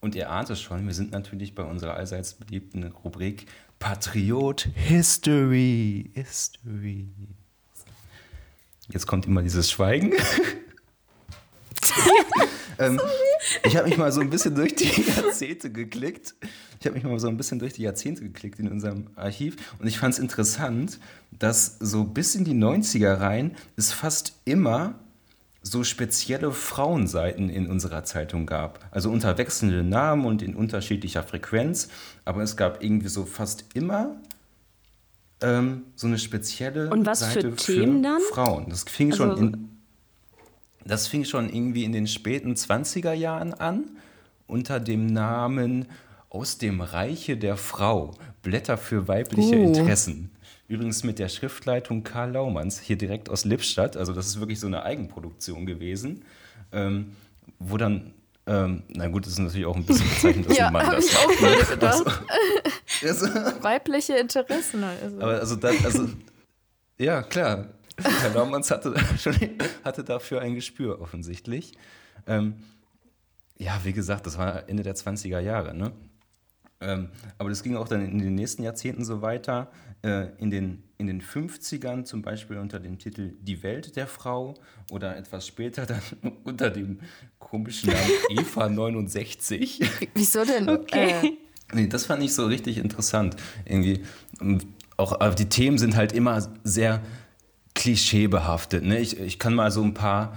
und 0.00 0.14
ihr 0.14 0.30
ahnt 0.30 0.48
es 0.50 0.60
schon, 0.60 0.86
wir 0.86 0.94
sind 0.94 1.10
natürlich 1.10 1.56
bei 1.56 1.64
unserer 1.64 1.94
allseits 1.94 2.34
beliebten 2.34 2.84
Rubrik 2.84 3.46
Patriot 3.80 4.68
History. 4.74 6.10
History. 6.14 7.08
Jetzt 8.88 9.06
kommt 9.06 9.26
immer 9.26 9.42
dieses 9.42 9.70
Schweigen. 9.70 10.12
ähm, 12.78 13.00
ich 13.64 13.76
habe 13.76 13.88
mich 13.88 13.98
mal 13.98 14.12
so 14.12 14.20
ein 14.20 14.30
bisschen 14.30 14.54
durch 14.54 14.74
die 14.74 15.02
Jahrzehnte 15.16 15.70
geklickt. 15.70 16.34
Ich 16.80 16.86
habe 16.86 16.94
mich 16.94 17.04
mal 17.04 17.18
so 17.18 17.28
ein 17.28 17.36
bisschen 17.36 17.58
durch 17.58 17.74
die 17.74 17.82
Jahrzehnte 17.82 18.22
geklickt 18.22 18.58
in 18.58 18.68
unserem 18.68 19.08
Archiv 19.16 19.56
und 19.78 19.86
ich 19.86 19.98
fand 19.98 20.14
es 20.14 20.20
interessant, 20.20 20.98
dass 21.30 21.76
so 21.80 22.04
bis 22.04 22.34
in 22.34 22.44
die 22.44 22.54
90er 22.54 23.20
rein 23.20 23.56
es 23.76 23.92
fast 23.92 24.34
immer 24.44 24.98
so 25.62 25.84
spezielle 25.84 26.52
Frauenseiten 26.52 27.50
in 27.50 27.66
unserer 27.66 28.04
Zeitung 28.04 28.46
gab. 28.46 28.86
Also 28.90 29.10
unter 29.10 29.38
wechselnden 29.38 29.88
Namen 29.88 30.24
und 30.24 30.42
in 30.42 30.54
unterschiedlicher 30.54 31.22
Frequenz. 31.22 31.88
Aber 32.24 32.42
es 32.42 32.56
gab 32.56 32.82
irgendwie 32.82 33.08
so 33.08 33.26
fast 33.26 33.64
immer 33.74 34.16
ähm, 35.40 35.84
so 35.94 36.06
eine 36.06 36.18
spezielle 36.18 36.90
und 36.90 37.06
was 37.06 37.20
Seite 37.20 37.52
für, 37.52 37.56
Themen 37.56 38.02
dann? 38.02 38.20
Frauen. 38.32 38.66
Das 38.70 38.84
fing 38.84 39.12
also, 39.12 39.24
schon 39.24 39.38
in 39.38 39.77
das 40.88 41.06
fing 41.06 41.24
schon 41.24 41.52
irgendwie 41.52 41.84
in 41.84 41.92
den 41.92 42.06
späten 42.06 42.54
20er 42.54 43.12
Jahren 43.12 43.54
an 43.54 43.84
unter 44.46 44.80
dem 44.80 45.06
Namen 45.06 45.86
Aus 46.30 46.58
dem 46.58 46.82
Reiche 46.82 47.38
der 47.38 47.56
Frau, 47.56 48.14
Blätter 48.42 48.76
für 48.76 49.08
weibliche 49.08 49.56
uh. 49.56 49.64
Interessen. 49.64 50.30
Übrigens 50.66 51.02
mit 51.02 51.18
der 51.18 51.30
Schriftleitung 51.30 52.02
Karl 52.02 52.32
Laumanns, 52.32 52.80
hier 52.80 52.96
direkt 52.96 53.30
aus 53.30 53.46
Lippstadt. 53.46 53.96
Also 53.96 54.12
das 54.12 54.26
ist 54.26 54.38
wirklich 54.38 54.60
so 54.60 54.66
eine 54.66 54.82
Eigenproduktion 54.82 55.64
gewesen, 55.64 56.24
ähm, 56.72 57.12
wo 57.58 57.78
dann, 57.78 58.12
ähm, 58.46 58.82
na 58.88 59.08
gut, 59.08 59.24
das 59.24 59.32
ist 59.34 59.38
natürlich 59.38 59.66
auch 59.66 59.76
ein 59.76 59.86
bisschen 59.86 60.08
bezeichnend, 60.10 60.50
dass 60.50 60.58
ja, 60.58 60.66
ein 60.66 60.72
Mann 60.74 60.90
das 60.90 61.10
macht. 61.80 61.82
Also, 61.82 62.04
also, 63.26 63.26
Weibliche 63.62 64.18
Interessen. 64.18 64.84
Also. 64.84 65.16
Aber 65.16 65.40
also, 65.40 65.56
das, 65.56 65.82
also 65.82 66.08
ja, 66.98 67.22
klar. 67.22 67.68
Herr 68.02 68.34
Laumanns 68.34 68.70
hatte, 68.70 68.94
hatte 69.84 70.04
dafür 70.04 70.40
ein 70.40 70.54
Gespür 70.54 71.00
offensichtlich. 71.00 71.72
Ähm, 72.26 72.54
ja, 73.58 73.80
wie 73.84 73.92
gesagt, 73.92 74.26
das 74.26 74.38
war 74.38 74.68
Ende 74.68 74.82
der 74.82 74.94
20er 74.94 75.40
Jahre. 75.40 75.74
Ne? 75.74 75.92
Ähm, 76.80 77.08
aber 77.38 77.48
das 77.48 77.62
ging 77.62 77.76
auch 77.76 77.88
dann 77.88 78.04
in 78.04 78.18
den 78.18 78.34
nächsten 78.34 78.62
Jahrzehnten 78.62 79.04
so 79.04 79.20
weiter. 79.20 79.70
Äh, 80.02 80.28
in, 80.38 80.50
den, 80.50 80.84
in 80.96 81.08
den 81.08 81.20
50ern 81.20 82.04
zum 82.04 82.22
Beispiel 82.22 82.58
unter 82.58 82.78
dem 82.78 82.98
Titel 82.98 83.32
Die 83.40 83.64
Welt 83.64 83.96
der 83.96 84.06
Frau 84.06 84.54
oder 84.92 85.16
etwas 85.16 85.44
später 85.44 85.86
dann 85.86 86.02
unter 86.44 86.70
dem 86.70 87.00
komischen 87.40 87.92
Namen 87.92 88.10
Eva 88.30 88.68
69. 88.68 89.80
Wieso 90.14 90.44
denn? 90.44 90.68
Okay. 90.78 91.10
Äh, 91.10 91.32
nee, 91.74 91.86
das 91.88 92.06
fand 92.06 92.22
ich 92.22 92.32
so 92.32 92.46
richtig 92.46 92.78
interessant. 92.78 93.34
Irgendwie 93.64 94.04
auch 94.96 95.20
aber 95.20 95.34
die 95.34 95.48
Themen 95.48 95.78
sind 95.78 95.96
halt 95.96 96.12
immer 96.12 96.40
sehr 96.62 97.02
klischeebehaftet. 97.78 98.84
Ne? 98.84 98.98
Ich, 98.98 99.18
ich 99.18 99.38
kann 99.38 99.54
mal 99.54 99.70
so 99.70 99.82
ein 99.82 99.94
paar, 99.94 100.36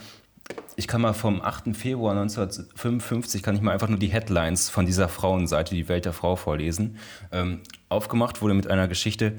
ich 0.75 0.88
kann 0.88 1.01
mal 1.01 1.13
vom 1.13 1.41
8. 1.41 1.75
Februar 1.75 2.12
1955, 2.12 3.41
kann 3.41 3.56
ich 3.56 3.62
mal 3.62 3.71
einfach 3.71 3.89
nur 3.89 3.97
die 3.97 4.08
Headlines 4.08 4.69
von 4.69 4.86
dieser 4.86 5.10
Frauenseite, 5.10 5.73
die 5.73 5.89
Welt 5.89 6.06
der 6.06 6.13
Frau 6.13 6.36
vorlesen. 6.36 6.97
Ähm, 7.32 7.62
aufgemacht 7.89 8.41
wurde 8.41 8.54
mit 8.54 8.67
einer 8.67 8.88
Geschichte, 8.88 9.34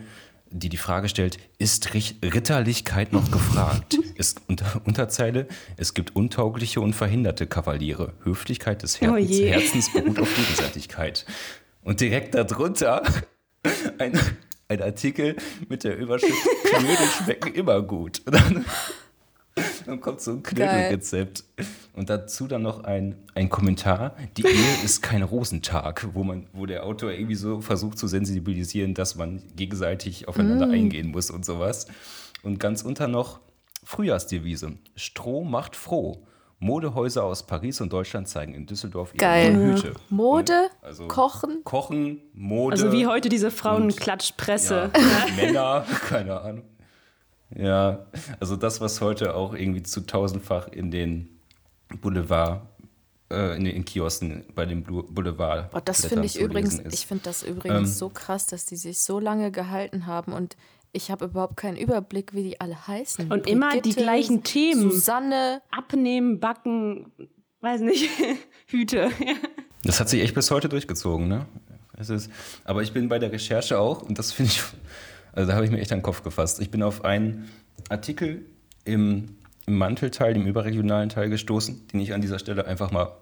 die 0.50 0.68
die 0.68 0.76
Frage 0.76 1.08
stellt, 1.08 1.38
ist 1.58 1.94
Ritterlichkeit 1.94 3.12
noch 3.12 3.30
gefragt? 3.30 3.98
ist 4.16 4.42
unter, 4.48 4.82
Unterzeile, 4.84 5.46
es 5.76 5.94
gibt 5.94 6.16
untaugliche 6.16 6.80
und 6.80 6.94
verhinderte 6.94 7.46
Kavaliere. 7.46 8.14
Höflichkeit 8.24 8.82
des 8.82 9.00
Herzens, 9.00 9.30
oh 9.30 9.44
Herzens 9.44 9.92
beruht 9.92 10.18
auf 10.18 10.34
Gegenseitigkeit. 10.34 11.24
Und 11.82 12.00
direkt 12.00 12.34
darunter 12.34 13.02
ein, 13.98 14.18
ein 14.72 14.82
Artikel 14.82 15.37
mit 15.68 15.85
der 15.85 15.96
Überschrift 15.96 16.48
Knödel 16.64 17.06
schmecken 17.06 17.54
immer 17.54 17.82
gut. 17.82 18.22
Und 18.24 18.35
dann, 18.35 18.64
dann 19.87 20.00
kommt 20.00 20.20
so 20.20 20.32
ein 20.32 20.42
Knödelrezept. 20.42 21.44
Und 21.94 22.08
dazu 22.08 22.46
dann 22.46 22.62
noch 22.62 22.85
ein, 22.85 23.16
ein 23.35 23.50
Kommentar, 23.50 24.16
die 24.38 24.46
Ehe 24.46 24.85
ist 24.85 25.02
kein 25.02 25.22
Rosentag, 25.22 26.08
wo, 26.14 26.24
man, 26.24 26.46
wo 26.54 26.64
der 26.64 26.87
Autor 26.87 27.12
irgendwie 27.12 27.35
so 27.35 27.61
versucht 27.61 27.98
zu 27.98 28.06
sensibilisieren, 28.06 28.94
dass 28.94 29.16
man 29.16 29.42
gegenseitig 29.54 30.26
aufeinander 30.26 30.68
mm. 30.68 30.70
eingehen 30.70 31.11
muss 31.11 31.30
und 31.30 31.44
sowas. 31.44 31.87
Und 32.42 32.58
ganz 32.58 32.82
unter 32.82 33.08
noch 33.08 33.40
Frühjahrsdevise. 33.85 34.78
Stroh 34.96 35.44
macht 35.44 35.76
froh. 35.76 36.26
Modehäuser 36.62 37.25
aus 37.25 37.42
Paris 37.42 37.81
und 37.81 37.92
Deutschland 37.92 38.29
zeigen 38.29 38.55
in 38.55 38.66
Düsseldorf 38.66 39.12
ihre 39.14 39.53
Hüte. 39.53 39.94
Mode, 40.11 40.70
also 40.81 41.09
Kochen. 41.09 41.64
Kochen, 41.64 42.22
Mode. 42.35 42.75
Also 42.75 42.92
wie 42.92 43.07
heute 43.09 43.29
diese 43.29 43.51
Frauenklatschpresse. 43.51 44.92
Ja, 44.94 45.35
Männer, 45.37 45.87
keine 46.09 46.40
Ahnung. 46.40 46.62
Ja, 47.55 48.07
also 48.38 48.55
das, 48.55 48.81
was 48.81 49.01
heute 49.01 49.35
auch 49.35 49.55
irgendwie 49.55 49.83
zu 49.83 50.07
tausendfach 50.07 50.68
in 50.68 50.92
den 50.92 51.40
Boulevard, 52.01 52.62
äh, 53.31 53.57
in 53.57 53.64
den 53.64 53.85
Kiosken 53.85 54.44
bei 54.55 54.64
dem 54.64 54.85
Boulevard. 54.85 55.68
Oh, 55.75 55.81
das 55.85 56.07
finde 56.07 56.27
ich 56.27 56.38
übrigens, 56.38 56.79
ich 56.79 57.07
finde 57.07 57.25
das 57.25 57.42
übrigens 57.42 57.88
ähm, 57.90 57.94
so 57.94 58.09
krass, 58.09 58.46
dass 58.46 58.66
die 58.66 58.77
sich 58.77 59.01
so 59.01 59.18
lange 59.18 59.51
gehalten 59.51 60.07
haben 60.07 60.33
und 60.33 60.57
ich 60.92 61.11
habe 61.11 61.24
überhaupt 61.26 61.57
keinen 61.57 61.76
Überblick, 61.76 62.35
wie 62.35 62.42
die 62.42 62.61
alle 62.61 62.87
heißen. 62.87 63.24
Und 63.24 63.44
Brigitte, 63.44 63.50
immer 63.50 63.81
die 63.81 63.94
gleichen 63.94 64.42
Themen. 64.42 64.90
Susanne. 64.90 65.62
Abnehmen, 65.70 66.38
backen, 66.38 67.12
weiß 67.61 67.81
nicht, 67.81 68.11
Hüte. 68.66 69.11
das 69.85 70.00
hat 70.00 70.09
sich 70.09 70.22
echt 70.22 70.35
bis 70.35 70.50
heute 70.50 70.68
durchgezogen, 70.68 71.28
ne? 71.28 71.46
Es 71.98 72.11
ist, 72.11 72.31
aber 72.64 72.83
ich 72.83 72.92
bin 72.92 73.09
bei 73.09 73.18
der 73.18 73.33
Recherche 73.33 73.78
auch, 73.78 74.02
und 74.02 74.18
das 74.18 74.33
finde 74.33 74.52
ich, 74.52 74.62
also 75.33 75.48
da 75.48 75.55
habe 75.55 75.64
ich 75.64 75.70
mir 75.70 75.78
echt 75.78 75.92
an 75.92 75.98
den 75.98 76.02
Kopf 76.05 76.22
gefasst. 76.22 76.61
Ich 76.61 76.70
bin 76.70 76.83
auf 76.83 77.05
einen 77.05 77.48
Artikel 77.88 78.46
im, 78.85 79.37
im 79.66 79.78
Mantelteil, 79.78 80.35
dem 80.35 80.46
überregionalen 80.46 81.11
Teil 81.11 81.28
gestoßen, 81.31 81.87
den 81.88 82.00
ich 82.00 82.12
an 82.12 82.20
dieser 82.20 82.38
Stelle 82.38 82.66
einfach 82.66 82.90
mal 82.90 83.16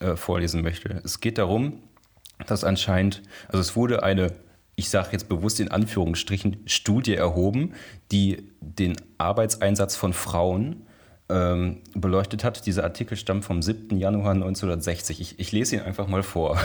äh, 0.00 0.16
vorlesen 0.16 0.62
möchte. 0.62 1.00
Es 1.04 1.20
geht 1.20 1.38
darum, 1.38 1.82
dass 2.46 2.64
anscheinend, 2.64 3.22
also 3.48 3.60
es 3.60 3.76
wurde 3.76 4.02
eine 4.02 4.32
ich 4.76 4.90
sage 4.90 5.08
jetzt 5.12 5.28
bewusst 5.28 5.58
in 5.58 5.70
Anführungsstrichen, 5.70 6.58
Studie 6.66 7.14
erhoben, 7.14 7.72
die 8.12 8.46
den 8.60 8.96
Arbeitseinsatz 9.16 9.96
von 9.96 10.12
Frauen 10.12 10.86
ähm, 11.30 11.80
beleuchtet 11.94 12.44
hat. 12.44 12.66
Dieser 12.66 12.84
Artikel 12.84 13.16
stammt 13.16 13.46
vom 13.46 13.62
7. 13.62 13.98
Januar 13.98 14.32
1960. 14.32 15.20
Ich, 15.20 15.38
ich 15.40 15.50
lese 15.52 15.76
ihn 15.76 15.82
einfach 15.82 16.06
mal 16.08 16.22
vor. 16.22 16.60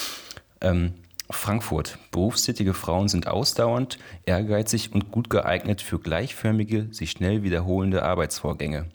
ähm, 0.62 0.94
Frankfurt. 1.30 1.98
Berufstätige 2.10 2.74
Frauen 2.74 3.08
sind 3.08 3.26
ausdauernd, 3.26 3.98
ehrgeizig 4.24 4.92
und 4.92 5.10
gut 5.12 5.30
geeignet 5.30 5.82
für 5.82 5.98
gleichförmige, 5.98 6.88
sich 6.90 7.10
schnell 7.10 7.42
wiederholende 7.42 8.02
Arbeitsvorgänge. 8.02 8.86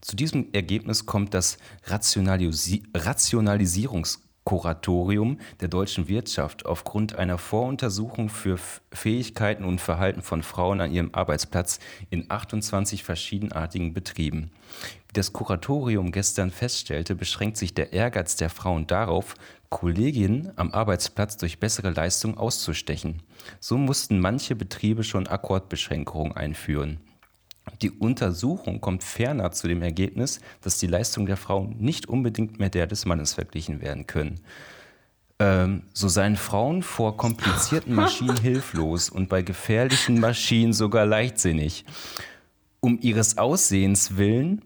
Zu 0.00 0.16
diesem 0.16 0.52
Ergebnis 0.52 1.06
kommt 1.06 1.34
das 1.34 1.58
Rationalisi 1.84 2.84
Rationalisierungs 2.94 4.27
Kuratorium 4.48 5.40
der 5.60 5.68
deutschen 5.68 6.08
Wirtschaft 6.08 6.64
aufgrund 6.64 7.16
einer 7.16 7.36
Voruntersuchung 7.36 8.30
für 8.30 8.58
Fähigkeiten 8.90 9.62
und 9.62 9.78
Verhalten 9.78 10.22
von 10.22 10.42
Frauen 10.42 10.80
an 10.80 10.90
ihrem 10.90 11.10
Arbeitsplatz 11.12 11.80
in 12.08 12.30
28 12.30 13.04
verschiedenartigen 13.04 13.92
Betrieben. 13.92 14.50
Wie 15.06 15.12
das 15.12 15.34
Kuratorium 15.34 16.12
gestern 16.12 16.50
feststellte, 16.50 17.14
beschränkt 17.14 17.58
sich 17.58 17.74
der 17.74 17.92
Ehrgeiz 17.92 18.36
der 18.36 18.48
Frauen 18.48 18.86
darauf, 18.86 19.34
Kolleginnen 19.68 20.50
am 20.56 20.72
Arbeitsplatz 20.72 21.36
durch 21.36 21.60
bessere 21.60 21.90
Leistung 21.90 22.38
auszustechen. 22.38 23.20
So 23.60 23.76
mussten 23.76 24.18
manche 24.18 24.56
Betriebe 24.56 25.04
schon 25.04 25.26
Akkordbeschränkungen 25.26 26.34
einführen. 26.34 27.00
Die 27.82 27.90
Untersuchung 27.90 28.80
kommt 28.80 29.04
ferner 29.04 29.52
zu 29.52 29.68
dem 29.68 29.82
Ergebnis, 29.82 30.40
dass 30.62 30.78
die 30.78 30.86
Leistungen 30.86 31.26
der 31.26 31.36
Frauen 31.36 31.76
nicht 31.78 32.08
unbedingt 32.08 32.58
mehr 32.58 32.70
der 32.70 32.86
des 32.86 33.06
Mannes 33.06 33.34
verglichen 33.34 33.80
werden 33.80 34.06
können. 34.06 34.40
Ähm, 35.38 35.82
so 35.92 36.08
seien 36.08 36.36
Frauen 36.36 36.82
vor 36.82 37.16
komplizierten 37.16 37.94
Maschinen 37.94 38.36
hilflos 38.36 39.08
und 39.08 39.28
bei 39.28 39.42
gefährlichen 39.42 40.20
Maschinen 40.20 40.72
sogar 40.72 41.06
leichtsinnig. 41.06 41.84
Um 42.80 42.98
ihres 43.00 43.38
Aussehens 43.38 44.16
willen 44.16 44.62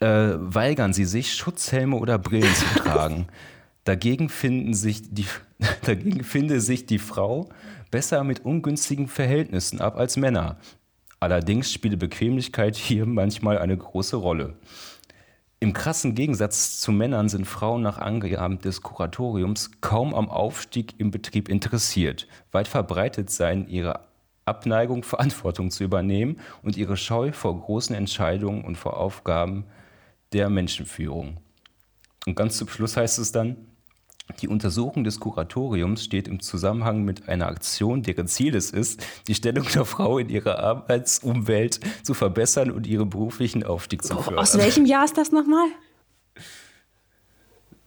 äh, 0.00 0.06
weigern 0.36 0.92
sie 0.92 1.04
sich, 1.04 1.34
Schutzhelme 1.34 1.96
oder 1.96 2.18
Brillen 2.18 2.54
zu 2.54 2.66
tragen. 2.80 3.26
Dagegen, 3.84 4.28
finden 4.28 4.74
sich 4.74 5.14
die, 5.14 5.26
dagegen 5.82 6.24
finde 6.24 6.60
sich 6.60 6.86
die 6.86 6.98
Frau 6.98 7.48
besser 7.90 8.24
mit 8.24 8.44
ungünstigen 8.44 9.08
Verhältnissen 9.08 9.80
ab 9.80 9.96
als 9.96 10.16
Männer. 10.16 10.58
Allerdings 11.24 11.72
spiele 11.72 11.96
Bequemlichkeit 11.96 12.76
hier 12.76 13.06
manchmal 13.20 13.56
eine 13.56 13.74
große 13.74 14.16
Rolle. 14.16 14.58
Im 15.58 15.72
krassen 15.72 16.14
Gegensatz 16.14 16.82
zu 16.82 16.92
Männern 16.92 17.30
sind 17.30 17.46
Frauen 17.46 17.80
nach 17.80 17.96
Angaben 17.96 18.58
des 18.58 18.82
Kuratoriums 18.82 19.70
kaum 19.80 20.14
am 20.14 20.28
Aufstieg 20.28 21.00
im 21.00 21.10
Betrieb 21.10 21.48
interessiert. 21.48 22.28
Weit 22.52 22.68
verbreitet 22.68 23.30
seien 23.30 23.66
ihre 23.68 24.00
Abneigung, 24.44 25.02
Verantwortung 25.02 25.70
zu 25.70 25.84
übernehmen 25.84 26.40
und 26.62 26.76
ihre 26.76 26.98
Scheu 26.98 27.32
vor 27.32 27.58
großen 27.58 27.96
Entscheidungen 27.96 28.62
und 28.62 28.76
vor 28.76 28.98
Aufgaben 28.98 29.64
der 30.34 30.50
Menschenführung. 30.50 31.38
Und 32.26 32.34
ganz 32.34 32.58
zum 32.58 32.68
Schluss 32.68 32.98
heißt 32.98 33.18
es 33.18 33.32
dann, 33.32 33.56
die 34.40 34.48
Untersuchung 34.48 35.04
des 35.04 35.20
Kuratoriums 35.20 36.02
steht 36.02 36.28
im 36.28 36.40
Zusammenhang 36.40 37.04
mit 37.04 37.28
einer 37.28 37.46
Aktion, 37.46 38.02
deren 38.02 38.26
Ziel 38.26 38.56
es 38.56 38.70
ist, 38.70 39.04
die 39.28 39.34
Stellung 39.34 39.66
der 39.74 39.84
Frau 39.84 40.18
in 40.18 40.28
ihrer 40.28 40.58
Arbeitsumwelt 40.58 41.80
zu 42.02 42.14
verbessern 42.14 42.70
und 42.70 42.86
ihren 42.86 43.10
beruflichen 43.10 43.64
Aufstieg 43.64 44.02
zu 44.02 44.16
fördern. 44.16 44.38
Aus 44.38 44.56
welchem 44.56 44.86
Jahr 44.86 45.04
ist 45.04 45.18
das 45.18 45.30
nochmal? 45.30 45.66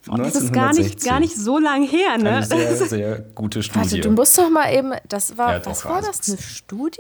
Das 0.06 0.36
ist 0.36 0.54
gar 0.54 0.73
nicht, 0.73 1.04
gar 1.04 1.19
nicht 1.19 1.36
so 1.36 1.58
lang 1.60 1.84
her, 1.84 2.17
ne? 2.17 2.38
Eine 2.38 2.45
sehr, 2.45 2.76
sehr 2.76 3.19
gute 3.19 3.62
Studie. 3.62 3.91
Warte, 3.91 4.00
du 4.00 4.12
musst 4.12 4.38
doch 4.38 4.50
mal 4.50 4.71
eben, 4.73 4.93
das 5.10 5.38
war, 5.38 5.54
ja, 5.54 5.65
was 5.65 5.84
war 5.84 6.02
das, 6.02 6.30
eine 6.30 6.38
Studie? 6.38 6.97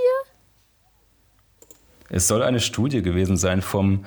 Es 2.09 2.27
soll 2.27 2.43
eine 2.43 2.59
Studie 2.59 3.01
gewesen 3.01 3.37
sein 3.37 3.61
vom 3.61 4.03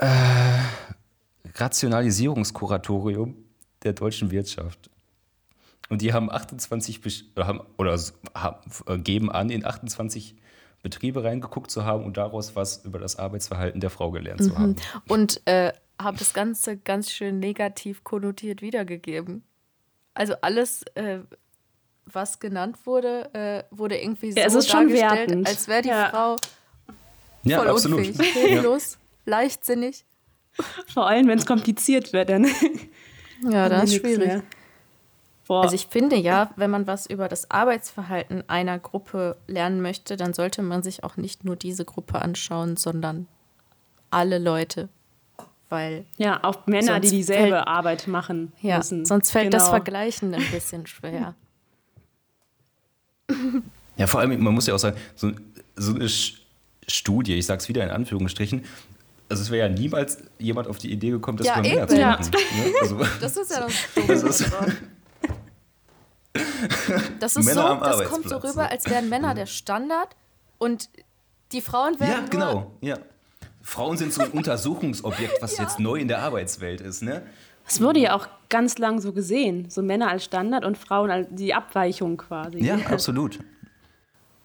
äh, 0.00 0.06
Rationalisierungskuratorium 1.56 3.47
der 3.82 3.92
deutschen 3.92 4.30
Wirtschaft. 4.30 4.90
Und 5.88 6.02
die 6.02 6.12
haben 6.12 6.30
28 6.30 7.00
haben, 7.36 7.60
oder 7.78 7.98
haben, 8.34 8.70
äh, 8.86 8.98
geben 8.98 9.30
an, 9.30 9.50
in 9.50 9.64
28 9.64 10.36
Betriebe 10.82 11.24
reingeguckt 11.24 11.70
zu 11.70 11.84
haben 11.84 12.04
und 12.04 12.16
daraus 12.16 12.54
was 12.54 12.84
über 12.84 12.98
das 12.98 13.16
Arbeitsverhalten 13.16 13.80
der 13.80 13.90
Frau 13.90 14.10
gelernt 14.10 14.40
mhm. 14.40 14.44
zu 14.44 14.58
haben. 14.58 14.76
Und 15.08 15.40
äh, 15.46 15.72
haben 16.00 16.16
das 16.16 16.34
Ganze 16.34 16.76
ganz 16.76 17.10
schön 17.10 17.40
negativ 17.40 18.04
konnotiert 18.04 18.62
wiedergegeben. 18.62 19.42
Also 20.14 20.34
alles, 20.40 20.82
äh, 20.94 21.20
was 22.04 22.38
genannt 22.38 22.78
wurde, 22.84 23.32
äh, 23.34 23.64
wurde 23.70 23.98
irgendwie 23.98 24.32
so 24.32 24.38
ja, 24.38 24.48
dargestellt, 24.48 24.90
wertend. 24.92 25.48
als 25.48 25.68
wäre 25.68 25.82
die 25.82 25.88
ja. 25.88 26.10
Frau 26.10 26.36
ja, 27.44 27.58
voll 27.58 27.68
absolut. 27.68 28.06
unfähig, 28.06 28.32
hilflos, 28.32 28.92
ja. 28.92 28.98
leichtsinnig. 29.30 30.04
Vor 30.92 31.06
allem, 31.06 31.28
wenn 31.28 31.38
es 31.38 31.46
kompliziert 31.46 32.12
wird, 32.12 32.30
dann 32.30 32.46
ja, 33.42 33.68
das 33.68 33.84
ist 33.84 33.96
schwierig. 33.96 34.42
Also 35.48 35.74
ich 35.74 35.86
finde 35.86 36.16
ja, 36.16 36.50
wenn 36.56 36.70
man 36.70 36.86
was 36.86 37.06
über 37.06 37.28
das 37.28 37.50
Arbeitsverhalten 37.50 38.44
einer 38.48 38.78
Gruppe 38.78 39.36
lernen 39.46 39.80
möchte, 39.80 40.16
dann 40.16 40.34
sollte 40.34 40.62
man 40.62 40.82
sich 40.82 41.04
auch 41.04 41.16
nicht 41.16 41.44
nur 41.44 41.56
diese 41.56 41.86
Gruppe 41.86 42.20
anschauen, 42.20 42.76
sondern 42.76 43.26
alle 44.10 44.38
Leute. 44.38 44.88
Weil 45.70 46.04
ja, 46.16 46.42
auch 46.44 46.66
Männer, 46.66 47.00
die 47.00 47.10
dieselbe 47.10 47.56
fällt, 47.56 47.66
Arbeit 47.66 48.06
machen 48.06 48.52
ja, 48.60 48.78
müssen. 48.78 49.04
Sonst 49.04 49.30
fällt 49.30 49.50
genau. 49.50 49.58
das 49.58 49.68
Vergleichen 49.68 50.34
ein 50.34 50.44
bisschen 50.50 50.86
schwer. 50.86 51.34
Ja, 53.98 54.06
vor 54.06 54.20
allem, 54.20 54.40
man 54.40 54.54
muss 54.54 54.68
ja 54.68 54.74
auch 54.74 54.78
sagen, 54.78 54.96
so, 55.16 55.32
so 55.74 55.92
eine 55.92 56.08
Studie, 56.08 57.34
ich 57.34 57.46
sage 57.46 57.58
es 57.58 57.68
wieder 57.68 57.82
in 57.82 57.90
Anführungsstrichen, 57.90 58.64
also 59.28 59.42
es 59.42 59.50
wäre 59.50 59.68
ja 59.68 59.74
niemals 59.74 60.18
jemand 60.38 60.68
auf 60.68 60.78
die 60.78 60.90
Idee 60.90 61.10
gekommen, 61.10 61.38
das 61.38 61.46
ja, 61.46 61.58
über 61.58 61.68
Männer 61.68 61.86
zu 61.86 61.96
machen. 61.96 62.28
Ja. 62.30 62.64
Ne? 62.64 62.74
Also, 62.80 62.96
das 63.20 63.36
ist 63.36 63.50
ja 63.50 63.60
das, 63.60 63.74
das 64.06 64.22
ist, 64.40 64.52
Das 67.20 67.36
ist 67.36 67.44
Männer 67.44 67.62
so, 67.62 67.66
am 67.68 67.80
das 67.80 68.04
kommt 68.04 68.28
so 68.28 68.36
rüber, 68.36 68.62
ne? 68.62 68.70
als 68.70 68.88
wären 68.88 69.08
Männer 69.08 69.34
der 69.34 69.46
Standard 69.46 70.16
und 70.58 70.88
die 71.52 71.60
Frauen 71.60 71.98
werden 72.00 72.10
Ja, 72.10 72.20
nur 72.20 72.30
genau. 72.30 72.72
Ja. 72.80 72.98
Frauen 73.62 73.96
sind 73.96 74.12
so 74.12 74.22
ein 74.22 74.30
Untersuchungsobjekt, 74.30 75.42
was 75.42 75.58
jetzt 75.58 75.78
neu 75.78 75.96
in 75.96 76.08
der 76.08 76.20
Arbeitswelt 76.20 76.80
ist, 76.80 77.02
ne? 77.02 77.22
Es 77.66 77.82
wurde 77.82 78.00
ja 78.00 78.16
auch 78.16 78.28
ganz 78.48 78.78
lang 78.78 78.98
so 78.98 79.12
gesehen. 79.12 79.68
So 79.68 79.82
Männer 79.82 80.08
als 80.08 80.24
Standard 80.24 80.64
und 80.64 80.78
Frauen 80.78 81.10
als 81.10 81.28
die 81.30 81.52
Abweichung 81.52 82.16
quasi. 82.16 82.64
Ja, 82.64 82.76
absolut. 82.76 83.40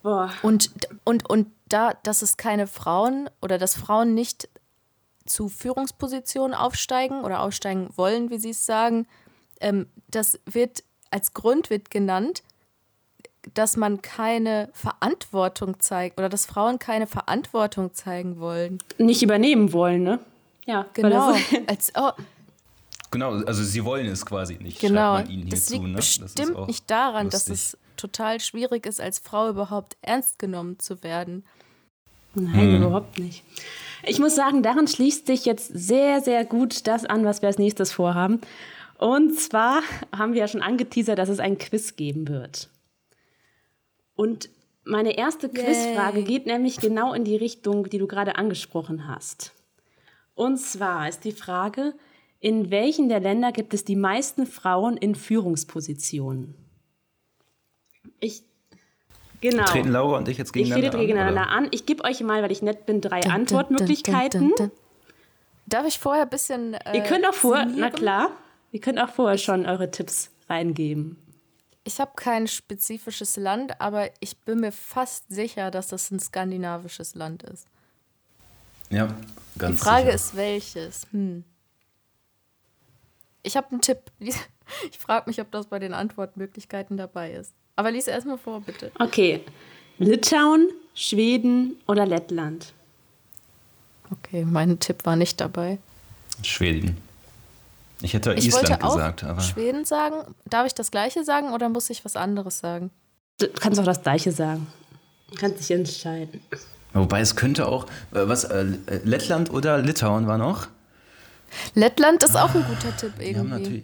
Boah. 0.02 0.30
Und, 0.41 0.72
und, 1.06 1.30
und 1.30 1.48
da, 1.69 1.93
dass 2.04 2.22
es 2.22 2.36
keine 2.36 2.67
Frauen 2.67 3.30
oder 3.41 3.58
dass 3.58 3.76
Frauen 3.76 4.13
nicht 4.13 4.50
zu 5.26 5.50
Führungspositionen 5.50 6.54
aufsteigen 6.56 7.22
oder 7.24 7.42
aufsteigen 7.42 7.90
wollen, 7.96 8.30
wie 8.30 8.40
sie 8.40 8.50
es 8.52 8.66
sagen, 8.66 9.08
ähm, 9.62 9.88
das 10.10 10.40
wird 10.46 10.84
als 11.12 11.34
Grund 11.34 11.70
wird 11.70 11.92
genannt, 11.92 12.44
dass 13.54 13.78
man 13.78 14.02
keine 14.02 14.70
Verantwortung 14.74 15.80
zeigt 15.80 16.18
oder 16.18 16.30
dass 16.30 16.46
Frauen 16.46 16.80
keine 16.80 17.08
Verantwortung 17.08 17.94
zeigen 17.94 18.40
wollen. 18.40 18.80
Nicht 18.98 19.22
übernehmen 19.22 19.74
wollen, 19.74 20.04
ne? 20.04 20.20
Ja, 20.66 20.86
Genau. 20.94 21.34
das- 21.34 21.42
Als, 21.68 21.92
oh, 21.96 22.12
Genau, 23.12 23.34
also 23.44 23.64
sie 23.64 23.86
wollen 23.86 24.08
es 24.08 24.26
quasi 24.26 24.56
nicht, 24.56 24.80
genau. 24.80 25.18
schreibt 25.18 25.30
man 25.30 25.38
ihnen 25.40 25.50
Das 25.50 25.66
zu. 25.66 25.74
liegt 25.74 25.86
Ne? 25.86 25.94
Das 25.96 26.08
ist 26.10 26.20
bestimmt 26.36 26.56
auch 26.58 26.68
nicht 26.68 26.90
daran, 26.90 27.30
dass 27.30 27.48
lustig. 27.48 27.74
es 27.74 27.78
total 27.96 28.40
schwierig 28.40 28.88
ist, 28.88 29.00
als 29.00 29.20
Frau 29.20 29.50
überhaupt 29.50 29.98
ernst 30.02 30.40
genommen 30.40 30.80
zu 30.80 31.04
werden. 31.04 31.46
Nein, 32.36 32.78
überhaupt 32.78 33.19
nicht. 33.19 33.43
Ich 34.06 34.19
muss 34.19 34.36
sagen, 34.36 34.63
daran 34.63 34.88
schließt 34.88 35.28
sich 35.28 35.46
jetzt 35.46 35.67
sehr, 35.74 36.22
sehr 36.22 36.43
gut 36.46 36.88
das 36.88 37.06
an, 37.06 37.24
was 37.26 37.41
wir 37.41 37.48
als 37.48 37.58
nächstes 37.58 37.91
vorhaben. 37.91 38.41
Und 38.98 39.39
zwar 39.39 39.82
haben 40.15 40.34
wir 40.34 40.41
ja 40.41 40.48
schon 40.48 40.62
angeteasert, 40.62 41.17
dass 41.17 41.30
es 41.30 41.39
ein 41.39 41.58
Quiz 41.58 41.96
geben 41.96 42.28
wird. 42.28 42.69
Und 44.15 44.50
meine 44.84 45.17
erste 45.17 45.50
Quizfrage 45.50 46.24
geht 46.24 46.46
nämlich 46.46 46.78
genau 46.78 47.13
in 47.13 47.24
die 47.24 47.38
Richtung, 47.38 47.89
die 47.89 47.98
du 47.98 48.08
gerade 48.08 48.36
angesprochen 48.36 49.08
hast. 49.08 49.54
Und 50.36 50.58
zwar 50.58 51.08
ist 51.08 51.24
die 51.24 51.32
Frage, 51.32 51.93
in 52.39 52.72
welchen 52.72 53.08
der 53.08 53.22
Länder 53.22 53.52
gibt 53.54 53.74
es 53.74 53.86
die 53.86 53.96
meisten 53.96 54.46
Frauen 54.46 54.98
in 54.98 55.15
Führungspositionen? 55.15 56.56
Ich 58.19 58.43
genau. 59.51 59.65
Treten 59.65 59.91
Laura 59.91 60.17
und 60.17 60.27
ich 60.27 60.38
jetzt 60.38 60.49
Ich 60.49 60.53
gegeneinander 60.53 60.88
rede 60.88 60.97
gegeneinander 61.06 61.41
an? 61.49 61.65
an. 61.65 61.67
Ich 61.71 61.86
gebe 61.86 62.03
euch 62.03 62.21
mal, 62.21 62.41
weil 62.41 62.51
ich 62.51 62.62
nett 62.62 62.86
bin, 62.86 62.99
drei 63.01 63.19
Dun, 63.19 63.29
dun, 63.32 63.41
Antwortmöglichkeiten. 63.41 64.39
dun, 64.41 64.49
dun, 64.58 64.69
dun. 64.69 64.71
Darf 65.67 65.86
ich 65.86 65.99
vorher 65.99 66.23
ein 66.23 66.29
bisschen. 66.29 66.73
Äh, 66.73 66.97
Ihr 66.97 67.03
könnt 67.03 67.25
auch 67.27 67.34
vorher, 67.34 67.65
na 67.65 67.89
klar, 67.89 68.32
ihr 68.71 68.82
könnt 68.82 68.99
auch 68.99 69.10
vorher 69.10 69.38
schon 69.38 69.65
eure 69.65 69.89
Tipps 69.91 70.29
reingeben. 70.49 71.17
Ich 71.86 71.99
habe 71.99 72.12
kein 72.15 72.47
spezifisches 72.47 73.36
Land, 73.38 73.79
aber 73.82 74.10
ich 74.21 74.38
bin 74.39 74.60
mir 74.62 74.71
fast 74.71 75.25
sicher, 75.29 75.69
dass 75.71 75.88
das 75.89 76.10
ein 76.12 76.19
skandinavisches 76.19 77.13
Land 77.15 77.43
ist. 77.43 77.67
Ja, 78.89 79.08
Die 79.56 79.60
ganz 79.60 79.79
Frage 79.82 80.03
sicher. 80.06 80.15
ist, 80.15 80.36
welches? 80.36 81.08
Hm. 81.12 81.43
Ich 83.41 83.58
habe 83.58 83.67
einen 83.71 83.82
Tipp. 83.82 83.99
Ich 84.89 84.97
frage 84.97 85.29
mich, 85.29 85.41
ob 85.41 85.51
das 85.51 85.67
bei 85.67 85.77
den 85.77 85.93
Antwortmöglichkeiten 85.93 86.95
dabei 86.95 87.34
ist. 87.34 87.53
Aber 87.76 87.92
lies 87.92 88.08
erstmal 88.08 88.38
vor, 88.38 88.62
bitte. 88.62 88.92
Okay. 89.00 89.42
Litauen, 89.98 90.70
Schweden 90.94 91.78
oder 91.88 92.06
Lettland? 92.06 92.74
Okay, 94.12 94.46
mein 94.46 94.80
Tipp 94.80 95.06
war 95.06 95.16
nicht 95.16 95.42
dabei. 95.42 95.80
Schweden. 96.44 96.98
Ich 98.02 98.14
hätte 98.14 98.34
Ich 98.34 98.48
Island 98.48 98.70
wollte 98.70 98.84
auch 98.84 98.94
gesagt, 98.96 99.24
aber 99.24 99.42
Schweden 99.42 99.86
sagen. 99.86 100.36
Darf 100.46 100.68
ich 100.68 100.74
das 100.74 100.92
gleiche 100.92 101.24
sagen 101.24 101.52
oder 101.54 101.70
muss 101.70 101.90
ich 101.90 102.04
was 102.04 102.16
anderes 102.16 102.60
sagen? 102.60 102.92
Du 103.40 103.48
kannst 103.48 103.80
auch 103.80 103.86
das 103.86 104.04
Gleiche 104.04 104.32
sagen. 104.32 104.68
Du 105.30 105.36
kannst 105.36 105.60
dich 105.60 105.72
entscheiden. 105.72 106.42
wobei 106.94 107.22
es 107.22 107.36
könnte 107.36 107.68
auch 107.68 107.86
äh, 108.12 108.28
was 108.28 108.44
äh, 108.44 108.66
Lettland 109.04 109.52
oder 109.52 109.80
Litauen 109.80 110.28
war 110.28 110.38
noch. 110.38 110.68
Lettland 111.76 112.24
ist 112.24 112.36
auch 112.36 112.54
ein 112.54 112.66
guter 112.66 112.96
Tipp 112.98 113.14
Die 113.20 113.38
haben 113.38 113.52
irgendwie. 113.52 113.84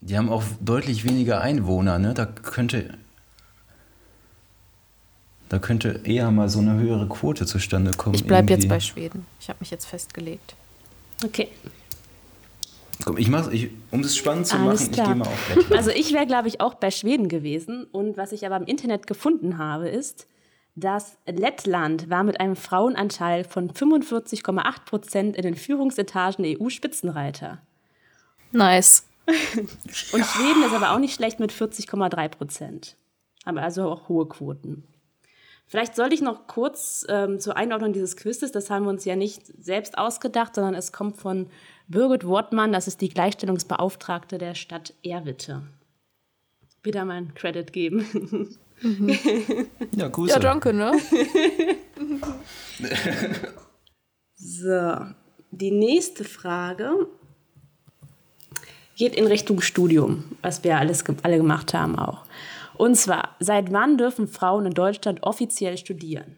Die 0.00 0.16
haben 0.16 0.28
auch 0.28 0.44
deutlich 0.60 1.04
weniger 1.04 1.40
Einwohner, 1.40 1.98
ne? 1.98 2.14
Da 2.14 2.26
könnte 2.26 2.94
da 5.48 5.58
könnte 5.58 6.00
eher 6.04 6.30
mal 6.30 6.48
so 6.48 6.58
eine 6.58 6.74
höhere 6.74 7.06
Quote 7.06 7.46
zustande 7.46 7.92
kommen. 7.92 8.16
Ich 8.16 8.24
bleibe 8.24 8.50
jetzt 8.52 8.68
bei 8.68 8.80
Schweden. 8.80 9.26
Ich 9.40 9.48
habe 9.48 9.58
mich 9.60 9.70
jetzt 9.70 9.86
festgelegt. 9.86 10.56
Okay. 11.24 11.48
Komm, 13.04 13.16
ich 13.18 13.28
mach's, 13.28 13.48
ich, 13.52 13.70
um 13.90 14.02
das 14.02 14.16
spannend 14.16 14.46
zu 14.46 14.56
Alles 14.56 14.90
machen, 14.90 14.92
klar. 14.92 15.06
ich 15.06 15.12
gehe 15.12 15.18
mal 15.18 15.28
auf 15.28 15.48
Lettland. 15.54 15.72
Also 15.72 15.90
ich 15.90 16.12
wäre, 16.12 16.26
glaube 16.26 16.48
ich, 16.48 16.60
auch 16.60 16.74
bei 16.74 16.90
Schweden 16.90 17.28
gewesen. 17.28 17.84
Und 17.92 18.16
was 18.16 18.32
ich 18.32 18.44
aber 18.44 18.56
im 18.56 18.64
Internet 18.64 19.06
gefunden 19.06 19.58
habe, 19.58 19.88
ist, 19.88 20.26
dass 20.74 21.16
Lettland 21.26 22.10
war 22.10 22.24
mit 22.24 22.40
einem 22.40 22.56
Frauenanteil 22.56 23.44
von 23.44 23.70
45,8 23.70 24.84
Prozent 24.84 25.36
in 25.36 25.42
den 25.42 25.54
Führungsetagen 25.54 26.44
EU-Spitzenreiter. 26.44 27.58
Nice. 28.50 29.04
Und 30.12 30.24
Schweden 30.24 30.62
ist 30.64 30.74
aber 30.74 30.92
auch 30.92 30.98
nicht 30.98 31.14
schlecht 31.14 31.40
mit 31.40 31.52
40,3 31.52 32.28
Prozent. 32.28 32.96
Haben 33.44 33.58
also 33.58 33.90
auch 33.90 34.08
hohe 34.08 34.26
Quoten. 34.26 34.84
Vielleicht 35.68 35.96
sollte 35.96 36.14
ich 36.14 36.22
noch 36.22 36.46
kurz 36.46 37.04
ähm, 37.08 37.40
zur 37.40 37.56
Einordnung 37.56 37.92
dieses 37.92 38.16
Quizzes, 38.16 38.52
das 38.52 38.70
haben 38.70 38.84
wir 38.84 38.90
uns 38.90 39.04
ja 39.04 39.16
nicht 39.16 39.46
selbst 39.60 39.98
ausgedacht, 39.98 40.54
sondern 40.54 40.74
es 40.74 40.92
kommt 40.92 41.16
von 41.16 41.48
Birgit 41.88 42.24
Wortmann, 42.24 42.72
das 42.72 42.86
ist 42.86 43.00
die 43.00 43.08
Gleichstellungsbeauftragte 43.08 44.38
der 44.38 44.54
Stadt 44.54 44.94
Erwitte. 45.02 45.62
Wieder 46.84 47.04
mal 47.04 47.14
einen 47.14 47.34
Credit 47.34 47.72
geben. 47.72 48.56
Ja, 49.96 50.08
Grüße. 50.08 50.34
Ja, 50.34 50.38
danke, 50.38 50.74
ne? 50.74 50.92
So, 54.34 54.98
die 55.50 55.70
nächste 55.70 56.24
Frage 56.24 57.08
geht 58.96 59.14
in 59.14 59.26
Richtung 59.26 59.60
Studium, 59.60 60.24
was 60.42 60.64
wir 60.64 60.78
alles 60.78 61.04
alle 61.22 61.36
gemacht 61.36 61.74
haben 61.74 61.98
auch. 61.98 62.24
Und 62.74 62.96
zwar, 62.96 63.36
seit 63.38 63.72
wann 63.72 63.96
dürfen 63.96 64.26
Frauen 64.26 64.66
in 64.66 64.74
Deutschland 64.74 65.22
offiziell 65.22 65.78
studieren? 65.78 66.36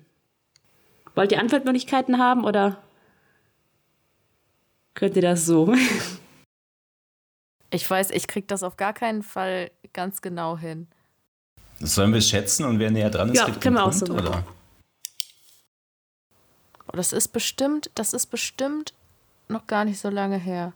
Wollt 1.15 1.33
ihr 1.33 1.41
Antwortmöglichkeiten 1.41 2.19
haben 2.19 2.45
oder 2.45 2.77
könnt 4.95 5.17
ihr 5.17 5.23
das 5.23 5.47
so? 5.47 5.75
Ich 7.71 7.89
weiß, 7.89 8.13
ich 8.13 8.27
krieg 8.29 8.49
das 8.49 8.63
auf 8.63 8.79
gar 8.79 8.95
keinen 8.95 9.23
Fall 9.23 9.71
ganz 9.93 10.23
genau 10.23 10.57
hin. 10.57 10.87
Das 11.81 11.95
sollen 11.95 12.15
wir 12.15 12.23
schätzen 12.23 12.65
und 12.65 12.79
wer 12.79 12.91
näher 12.91 13.11
dran 13.11 13.29
ist, 13.29 13.37
Ja, 13.37 13.45
kriegt 13.45 13.61
können 13.61 13.77
wir 13.77 13.85
auch 13.85 13.93
so 13.93 14.07
Punkt, 14.07 14.23
oder? 14.23 14.43
Oh, 16.87 16.97
Das 16.97 17.13
ist 17.13 17.29
bestimmt, 17.29 17.91
das 17.95 18.15
ist 18.15 18.29
bestimmt 18.29 18.95
noch 19.49 19.67
gar 19.67 19.85
nicht 19.85 20.01
so 20.01 20.09
lange 20.09 20.39
her. 20.39 20.73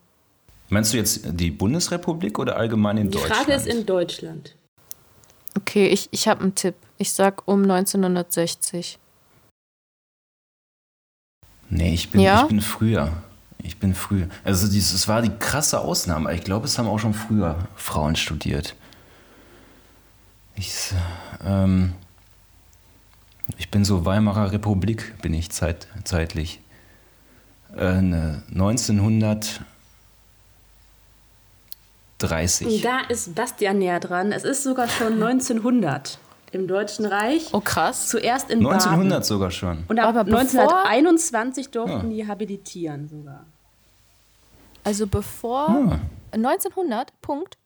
Meinst 0.72 0.94
du 0.94 0.96
jetzt 0.96 1.20
die 1.38 1.50
Bundesrepublik 1.50 2.38
oder 2.38 2.56
allgemein 2.56 2.96
in 2.96 3.10
die 3.10 3.18
Deutschland? 3.18 3.42
Die 3.42 3.44
Frage 3.44 3.52
ist 3.52 3.66
in 3.66 3.84
Deutschland. 3.84 4.56
Okay, 5.54 5.88
ich, 5.88 6.08
ich 6.12 6.28
habe 6.28 6.40
einen 6.40 6.54
Tipp. 6.54 6.74
Ich 6.96 7.12
sag 7.12 7.46
um 7.46 7.60
1960. 7.64 8.98
Nee, 11.68 11.92
ich 11.92 12.08
bin, 12.08 12.22
ja? 12.22 12.40
ich 12.40 12.48
bin 12.48 12.62
früher. 12.62 13.12
Ich 13.58 13.78
bin 13.78 13.94
früher. 13.94 14.30
Also 14.44 14.66
es 14.66 15.08
war 15.08 15.20
die 15.20 15.32
krasse 15.38 15.78
Ausnahme. 15.78 16.34
Ich 16.34 16.42
glaube, 16.42 16.64
es 16.64 16.78
haben 16.78 16.88
auch 16.88 16.98
schon 16.98 17.12
früher 17.12 17.68
Frauen 17.76 18.16
studiert. 18.16 18.74
Ich, 20.54 20.94
ähm, 21.44 21.92
ich 23.58 23.70
bin 23.70 23.84
so 23.84 24.06
Weimarer 24.06 24.52
Republik, 24.52 25.20
bin 25.20 25.34
ich 25.34 25.50
zeit, 25.50 25.86
zeitlich. 26.04 26.60
Äh, 27.76 28.00
ne, 28.00 28.42
1900. 28.48 29.60
30. 32.22 32.82
Da 32.82 33.00
ist 33.08 33.34
Bastian 33.34 33.78
näher 33.78 34.00
dran. 34.00 34.32
Es 34.32 34.44
ist 34.44 34.62
sogar 34.62 34.88
schon 34.88 35.14
1900 35.14 36.18
im 36.52 36.68
Deutschen 36.68 37.06
Reich. 37.06 37.48
Oh 37.52 37.60
krass. 37.60 38.08
Zuerst 38.08 38.50
in 38.50 38.58
1900 38.58 39.10
Baden. 39.10 39.24
sogar 39.24 39.50
schon. 39.50 39.84
Und 39.88 39.98
ab 39.98 40.08
Aber 40.08 40.20
1921 40.20 41.70
durften 41.70 42.10
ja. 42.10 42.16
die 42.16 42.26
habilitieren 42.28 43.08
sogar. 43.08 43.46
Also 44.84 45.06
bevor 45.06 45.68
ja. 45.68 46.00
1900 46.32 47.20
Punkt. 47.20 47.56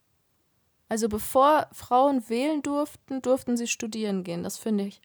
Also 0.89 1.09
bevor 1.09 1.67
Frauen 1.73 2.29
wählen 2.29 2.63
durften, 2.63 3.21
durften 3.21 3.57
sie 3.57 3.67
studieren 3.67 4.23
gehen. 4.23 4.45
Das 4.45 4.57
finde 4.57 4.85
ich. 4.85 5.01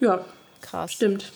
Ja. 0.00 0.24
Krass. 0.60 0.92
Stimmt. 0.92 1.32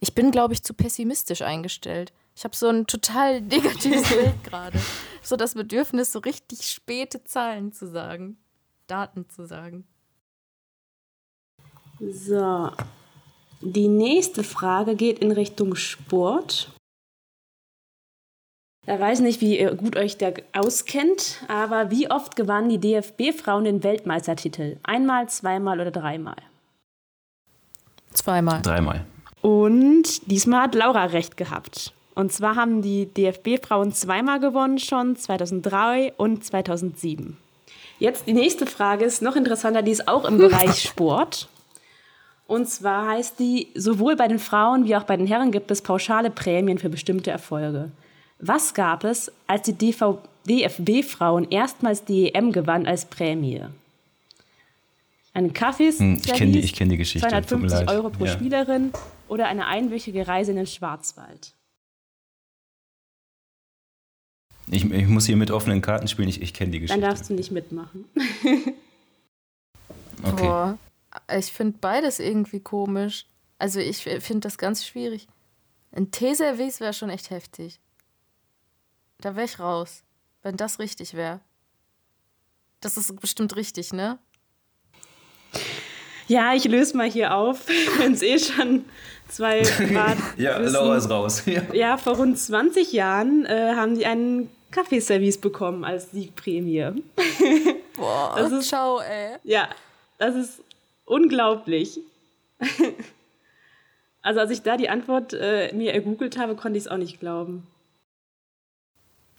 Ich 0.00 0.14
bin, 0.14 0.30
glaube 0.30 0.52
ich, 0.52 0.62
zu 0.62 0.74
pessimistisch 0.74 1.40
eingestellt. 1.40 2.12
Ich 2.34 2.44
habe 2.44 2.54
so 2.54 2.68
ein 2.68 2.86
total 2.86 3.40
negatives 3.40 4.08
Bild 4.08 4.44
gerade. 4.44 4.78
So 5.26 5.34
das 5.34 5.54
Bedürfnis, 5.54 6.12
so 6.12 6.20
richtig 6.20 6.70
späte 6.70 7.24
Zahlen 7.24 7.72
zu 7.72 7.88
sagen. 7.88 8.36
Daten 8.86 9.28
zu 9.28 9.44
sagen. 9.44 9.84
So. 11.98 12.70
Die 13.60 13.88
nächste 13.88 14.44
Frage 14.44 14.94
geht 14.94 15.18
in 15.18 15.32
Richtung 15.32 15.74
Sport. 15.74 16.70
Da 18.84 19.00
weiß 19.00 19.18
ich 19.18 19.24
nicht, 19.24 19.40
wie 19.40 19.64
gut 19.76 19.96
euch 19.96 20.16
da 20.16 20.30
auskennt, 20.52 21.42
aber 21.48 21.90
wie 21.90 22.08
oft 22.08 22.36
gewannen 22.36 22.68
die 22.68 22.78
DFB-Frauen 22.78 23.64
den 23.64 23.82
Weltmeistertitel? 23.82 24.78
Einmal, 24.84 25.28
zweimal 25.28 25.80
oder 25.80 25.90
dreimal? 25.90 26.36
Zweimal. 28.12 28.62
Dreimal. 28.62 29.04
Und 29.42 30.30
diesmal 30.30 30.62
hat 30.62 30.76
Laura 30.76 31.06
recht 31.06 31.36
gehabt. 31.36 31.95
Und 32.16 32.32
zwar 32.32 32.56
haben 32.56 32.82
die 32.82 33.06
DFB-Frauen 33.06 33.92
zweimal 33.92 34.40
gewonnen 34.40 34.78
schon, 34.78 35.14
2003 35.16 36.14
und 36.16 36.42
2007. 36.44 37.36
Jetzt 37.98 38.26
die 38.26 38.32
nächste 38.32 38.66
Frage 38.66 39.04
ist 39.04 39.22
noch 39.22 39.36
interessanter, 39.36 39.82
die 39.82 39.92
ist 39.92 40.08
auch 40.08 40.24
im 40.24 40.38
Bereich 40.38 40.82
Sport. 40.82 41.48
Und 42.46 42.68
zwar 42.68 43.08
heißt 43.08 43.38
die, 43.38 43.68
sowohl 43.74 44.16
bei 44.16 44.28
den 44.28 44.38
Frauen 44.38 44.86
wie 44.86 44.96
auch 44.96 45.02
bei 45.04 45.16
den 45.16 45.26
Herren 45.26 45.50
gibt 45.52 45.70
es 45.70 45.82
pauschale 45.82 46.30
Prämien 46.30 46.78
für 46.78 46.88
bestimmte 46.88 47.30
Erfolge. 47.30 47.90
Was 48.38 48.72
gab 48.74 49.04
es, 49.04 49.30
als 49.46 49.62
die 49.62 49.72
DFB-Frauen 49.74 51.48
erstmals 51.50 52.04
die 52.04 52.34
EM 52.34 52.52
gewann 52.52 52.86
als 52.86 53.04
Prämie? 53.04 53.62
Ein 55.34 55.52
Kaffees, 55.52 55.98
Hm, 55.98 56.14
ich 56.24 56.32
kenn 56.32 56.52
die- 56.52 56.62
kenn 56.72 56.88
die 56.88 56.96
Geschichte, 56.96 57.28
tut 57.28 57.60
mir 57.60 57.68
250 57.68 57.78
leid. 57.80 57.88
Euro 57.90 58.08
pro 58.10 58.24
Ja. 58.24 58.32
Spielerin 58.32 58.90
oder 59.28 59.48
eine 59.48 59.66
einwöchige 59.66 60.26
Reise 60.28 60.52
in 60.52 60.56
den 60.56 60.66
Schwarzwald. 60.66 61.52
Ich, 64.70 64.84
ich 64.90 65.06
muss 65.06 65.26
hier 65.26 65.36
mit 65.36 65.50
offenen 65.50 65.80
Karten 65.80 66.08
spielen, 66.08 66.28
ich, 66.28 66.42
ich 66.42 66.52
kenne 66.52 66.72
die 66.72 66.78
Dann 66.78 66.86
Geschichte. 66.86 67.00
darfst 67.08 67.30
du 67.30 67.34
nicht 67.34 67.50
mitmachen. 67.52 68.04
Okay. 70.22 70.42
Boah, 70.42 70.78
ich 71.36 71.46
finde 71.52 71.78
beides 71.80 72.18
irgendwie 72.18 72.60
komisch. 72.60 73.26
Also 73.58 73.80
ich 73.80 74.02
finde 74.02 74.40
das 74.40 74.58
ganz 74.58 74.84
schwierig. 74.84 75.28
Ein 75.92 76.10
T-Service 76.10 76.80
wäre 76.80 76.92
schon 76.92 77.10
echt 77.10 77.30
heftig. 77.30 77.80
Da 79.20 79.34
wäre 79.36 79.46
ich 79.46 79.58
raus, 79.58 80.02
wenn 80.42 80.56
das 80.56 80.78
richtig 80.78 81.14
wäre. 81.14 81.40
Das 82.80 82.96
ist 82.96 83.18
bestimmt 83.20 83.56
richtig, 83.56 83.92
ne? 83.92 84.18
Ja, 86.28 86.54
ich 86.54 86.64
löse 86.64 86.96
mal 86.96 87.08
hier 87.10 87.34
auf, 87.34 87.66
wenn 87.98 88.12
es 88.12 88.22
eh 88.22 88.38
schon 88.38 88.84
zwei 89.28 89.60
Grad 89.92 90.18
Ja. 90.36 90.58
Laura 90.58 90.96
ist 90.96 91.08
raus. 91.08 91.42
Ja. 91.46 91.62
Ja, 91.72 91.96
vor 91.96 92.16
rund 92.16 92.38
20 92.38 92.92
Jahren 92.92 93.46
äh, 93.46 93.72
haben 93.74 93.94
die 93.96 94.04
einen 94.06 94.50
Kaffeeservice 94.76 95.38
bekommen 95.38 95.84
als 95.84 96.10
Siegprämie. 96.10 97.02
Boah, 97.96 98.34
Das 98.36 98.52
ist- 98.52 98.68
ciao, 98.68 99.00
ey. 99.00 99.36
Ja, 99.42 99.68
das 100.18 100.34
ist 100.34 100.62
unglaublich. 101.06 101.98
Also 104.22 104.40
als 104.40 104.50
ich 104.50 104.62
da 104.62 104.76
die 104.76 104.88
Antwort 104.88 105.32
äh, 105.32 105.72
mir 105.74 105.94
ergoogelt 105.94 106.36
habe, 106.38 106.56
konnte 106.56 106.78
ich 106.78 106.84
es 106.84 106.90
auch 106.90 106.96
nicht 106.98 107.20
glauben. 107.20 107.66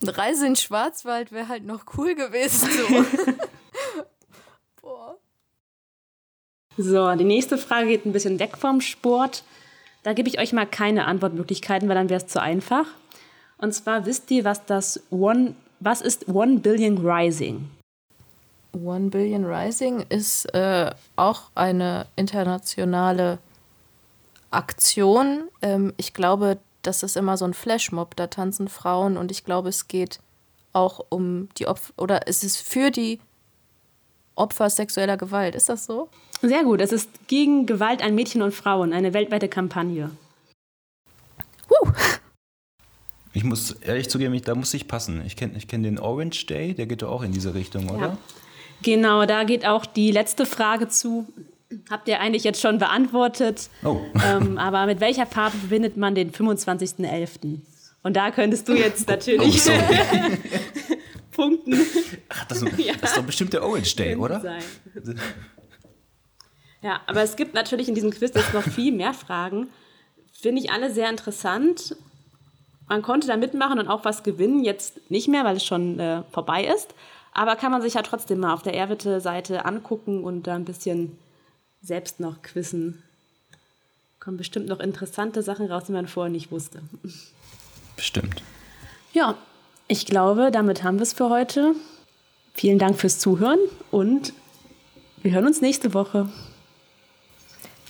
Eine 0.01 0.17
Reise 0.17 0.47
in 0.47 0.55
Schwarzwald 0.55 1.31
wäre 1.31 1.47
halt 1.49 1.65
noch 1.65 1.85
cool 1.97 2.15
gewesen. 2.15 2.69
So. 2.71 3.05
Boah. 4.81 5.17
So, 6.77 7.15
die 7.15 7.23
nächste 7.23 7.57
Frage 7.57 7.87
geht 7.87 8.05
ein 8.05 8.13
bisschen 8.13 8.39
weg 8.39 8.57
vom 8.57 8.81
Sport. 8.81 9.43
Da 10.03 10.13
gebe 10.13 10.29
ich 10.29 10.39
euch 10.39 10.53
mal 10.53 10.65
keine 10.67 11.05
Antwortmöglichkeiten, 11.05 11.89
weil 11.89 11.95
dann 11.95 12.09
wäre 12.09 12.21
es 12.23 12.27
zu 12.27 12.41
einfach. 12.41 12.85
Und 13.57 13.73
zwar 13.73 14.05
wisst 14.05 14.29
ihr, 14.31 14.43
was 14.43 14.65
das 14.65 15.01
One, 15.09 15.55
was 15.79 16.01
ist 16.01 16.27
One 16.27 16.59
Billion 16.59 16.97
Rising? 17.05 17.69
One 18.73 19.09
Billion 19.09 19.45
Rising 19.45 20.05
ist 20.09 20.45
äh, 20.53 20.91
auch 21.15 21.43
eine 21.55 22.05
internationale 22.15 23.39
Aktion. 24.51 25.43
Ähm, 25.61 25.93
ich 25.97 26.13
glaube, 26.13 26.57
das 26.83 27.03
ist 27.03 27.17
immer 27.17 27.37
so 27.37 27.45
ein 27.45 27.53
Flashmob, 27.53 28.15
da 28.15 28.27
tanzen 28.27 28.67
Frauen 28.67 29.17
und 29.17 29.31
ich 29.31 29.43
glaube, 29.43 29.69
es 29.69 29.87
geht 29.87 30.19
auch 30.73 31.05
um 31.09 31.49
die 31.57 31.67
Opfer 31.67 31.93
oder 31.97 32.27
es 32.27 32.43
ist 32.43 32.57
für 32.57 32.91
die 32.91 33.19
Opfer 34.35 34.69
sexueller 34.69 35.17
Gewalt. 35.17 35.55
Ist 35.55 35.69
das 35.69 35.85
so? 35.85 36.09
Sehr 36.41 36.63
gut, 36.63 36.81
es 36.81 36.91
ist 36.91 37.09
gegen 37.27 37.65
Gewalt 37.65 38.03
an 38.03 38.13
Mädchen 38.13 38.43
und 38.43 38.53
Frauen, 38.53 38.93
eine 38.93 39.13
weltweite 39.13 39.49
Kampagne. 39.49 40.11
Ich 43.37 43.43
muss 43.43 43.69
ehrlich 43.81 44.09
zugeben, 44.09 44.33
ich, 44.33 44.41
da 44.41 44.55
muss 44.55 44.73
ich 44.73 44.87
passen. 44.87 45.21
Ich 45.23 45.35
kenne 45.35 45.53
ich 45.57 45.67
kenn 45.67 45.83
den 45.83 45.99
Orange 45.99 46.47
Day, 46.47 46.73
der 46.73 46.87
geht 46.87 47.03
doch 47.03 47.11
auch 47.11 47.21
in 47.21 47.31
diese 47.31 47.53
Richtung, 47.53 47.87
oder? 47.87 47.99
Ja. 47.99 48.17
Genau, 48.81 49.27
da 49.27 49.43
geht 49.43 49.63
auch 49.63 49.85
die 49.85 50.09
letzte 50.09 50.47
Frage 50.47 50.87
zu. 50.87 51.27
Habt 51.87 52.07
ihr 52.07 52.19
eigentlich 52.19 52.43
jetzt 52.43 52.59
schon 52.59 52.79
beantwortet. 52.79 53.69
Oh. 53.83 53.99
Ähm, 54.25 54.57
aber 54.57 54.87
mit 54.87 55.01
welcher 55.01 55.27
Farbe 55.27 55.55
verbindet 55.55 55.97
man 55.97 56.15
den 56.15 56.31
25.11.? 56.31 57.59
Und 58.01 58.15
da 58.15 58.31
könntest 58.31 58.67
du 58.69 58.73
jetzt 58.73 59.07
Oh, 59.07 59.11
natürlich 59.11 59.61
sorry. 59.61 59.77
punkten. 61.31 61.79
Ach, 62.29 62.45
das, 62.45 62.61
das 63.01 63.09
ist 63.11 63.17
doch 63.17 63.23
bestimmt 63.23 63.53
der 63.53 63.63
Orange 63.63 63.95
Day, 63.97 64.15
oder? 64.15 64.39
Sein. 64.39 64.63
Ja, 66.81 67.01
aber 67.05 67.21
es 67.21 67.35
gibt 67.35 67.53
natürlich 67.53 67.87
in 67.87 67.93
diesem 67.93 68.09
Quiz 68.09 68.31
jetzt 68.33 68.55
noch 68.55 68.63
viel 68.63 68.93
mehr 68.93 69.13
Fragen. 69.13 69.67
Finde 70.33 70.59
ich 70.63 70.71
alle 70.71 70.91
sehr 70.91 71.11
interessant. 71.11 71.95
Man 72.87 73.01
konnte 73.01 73.27
da 73.27 73.37
mitmachen 73.37 73.79
und 73.79 73.87
auch 73.87 74.05
was 74.05 74.23
gewinnen. 74.23 74.63
Jetzt 74.63 75.09
nicht 75.09 75.27
mehr, 75.27 75.43
weil 75.43 75.57
es 75.57 75.65
schon 75.65 75.99
äh, 75.99 76.23
vorbei 76.31 76.65
ist. 76.65 76.93
Aber 77.33 77.55
kann 77.55 77.71
man 77.71 77.81
sich 77.81 77.95
ja 77.95 78.01
trotzdem 78.01 78.39
mal 78.39 78.53
auf 78.53 78.63
der 78.63 78.73
Erwitte-Seite 78.73 79.65
angucken 79.65 80.23
und 80.23 80.47
da 80.47 80.55
ein 80.55 80.65
bisschen 80.65 81.17
selbst 81.81 82.19
noch 82.19 82.41
quizzen. 82.41 83.03
Kommen 84.19 84.37
bestimmt 84.37 84.67
noch 84.67 84.79
interessante 84.79 85.43
Sachen 85.43 85.71
raus, 85.71 85.83
die 85.87 85.91
man 85.91 86.07
vorher 86.07 86.31
nicht 86.31 86.51
wusste. 86.51 86.81
Bestimmt. 87.95 88.41
Ja, 89.13 89.35
ich 89.87 90.05
glaube, 90.05 90.49
damit 90.51 90.83
haben 90.83 90.97
wir 90.97 91.03
es 91.03 91.13
für 91.13 91.29
heute. 91.29 91.75
Vielen 92.53 92.79
Dank 92.79 92.99
fürs 92.99 93.19
Zuhören 93.19 93.59
und 93.91 94.33
wir 95.21 95.31
hören 95.31 95.45
uns 95.45 95.61
nächste 95.61 95.93
Woche. 95.93 96.29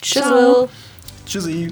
Tschüss. 0.02 0.70
Tschüssi. 1.26 1.72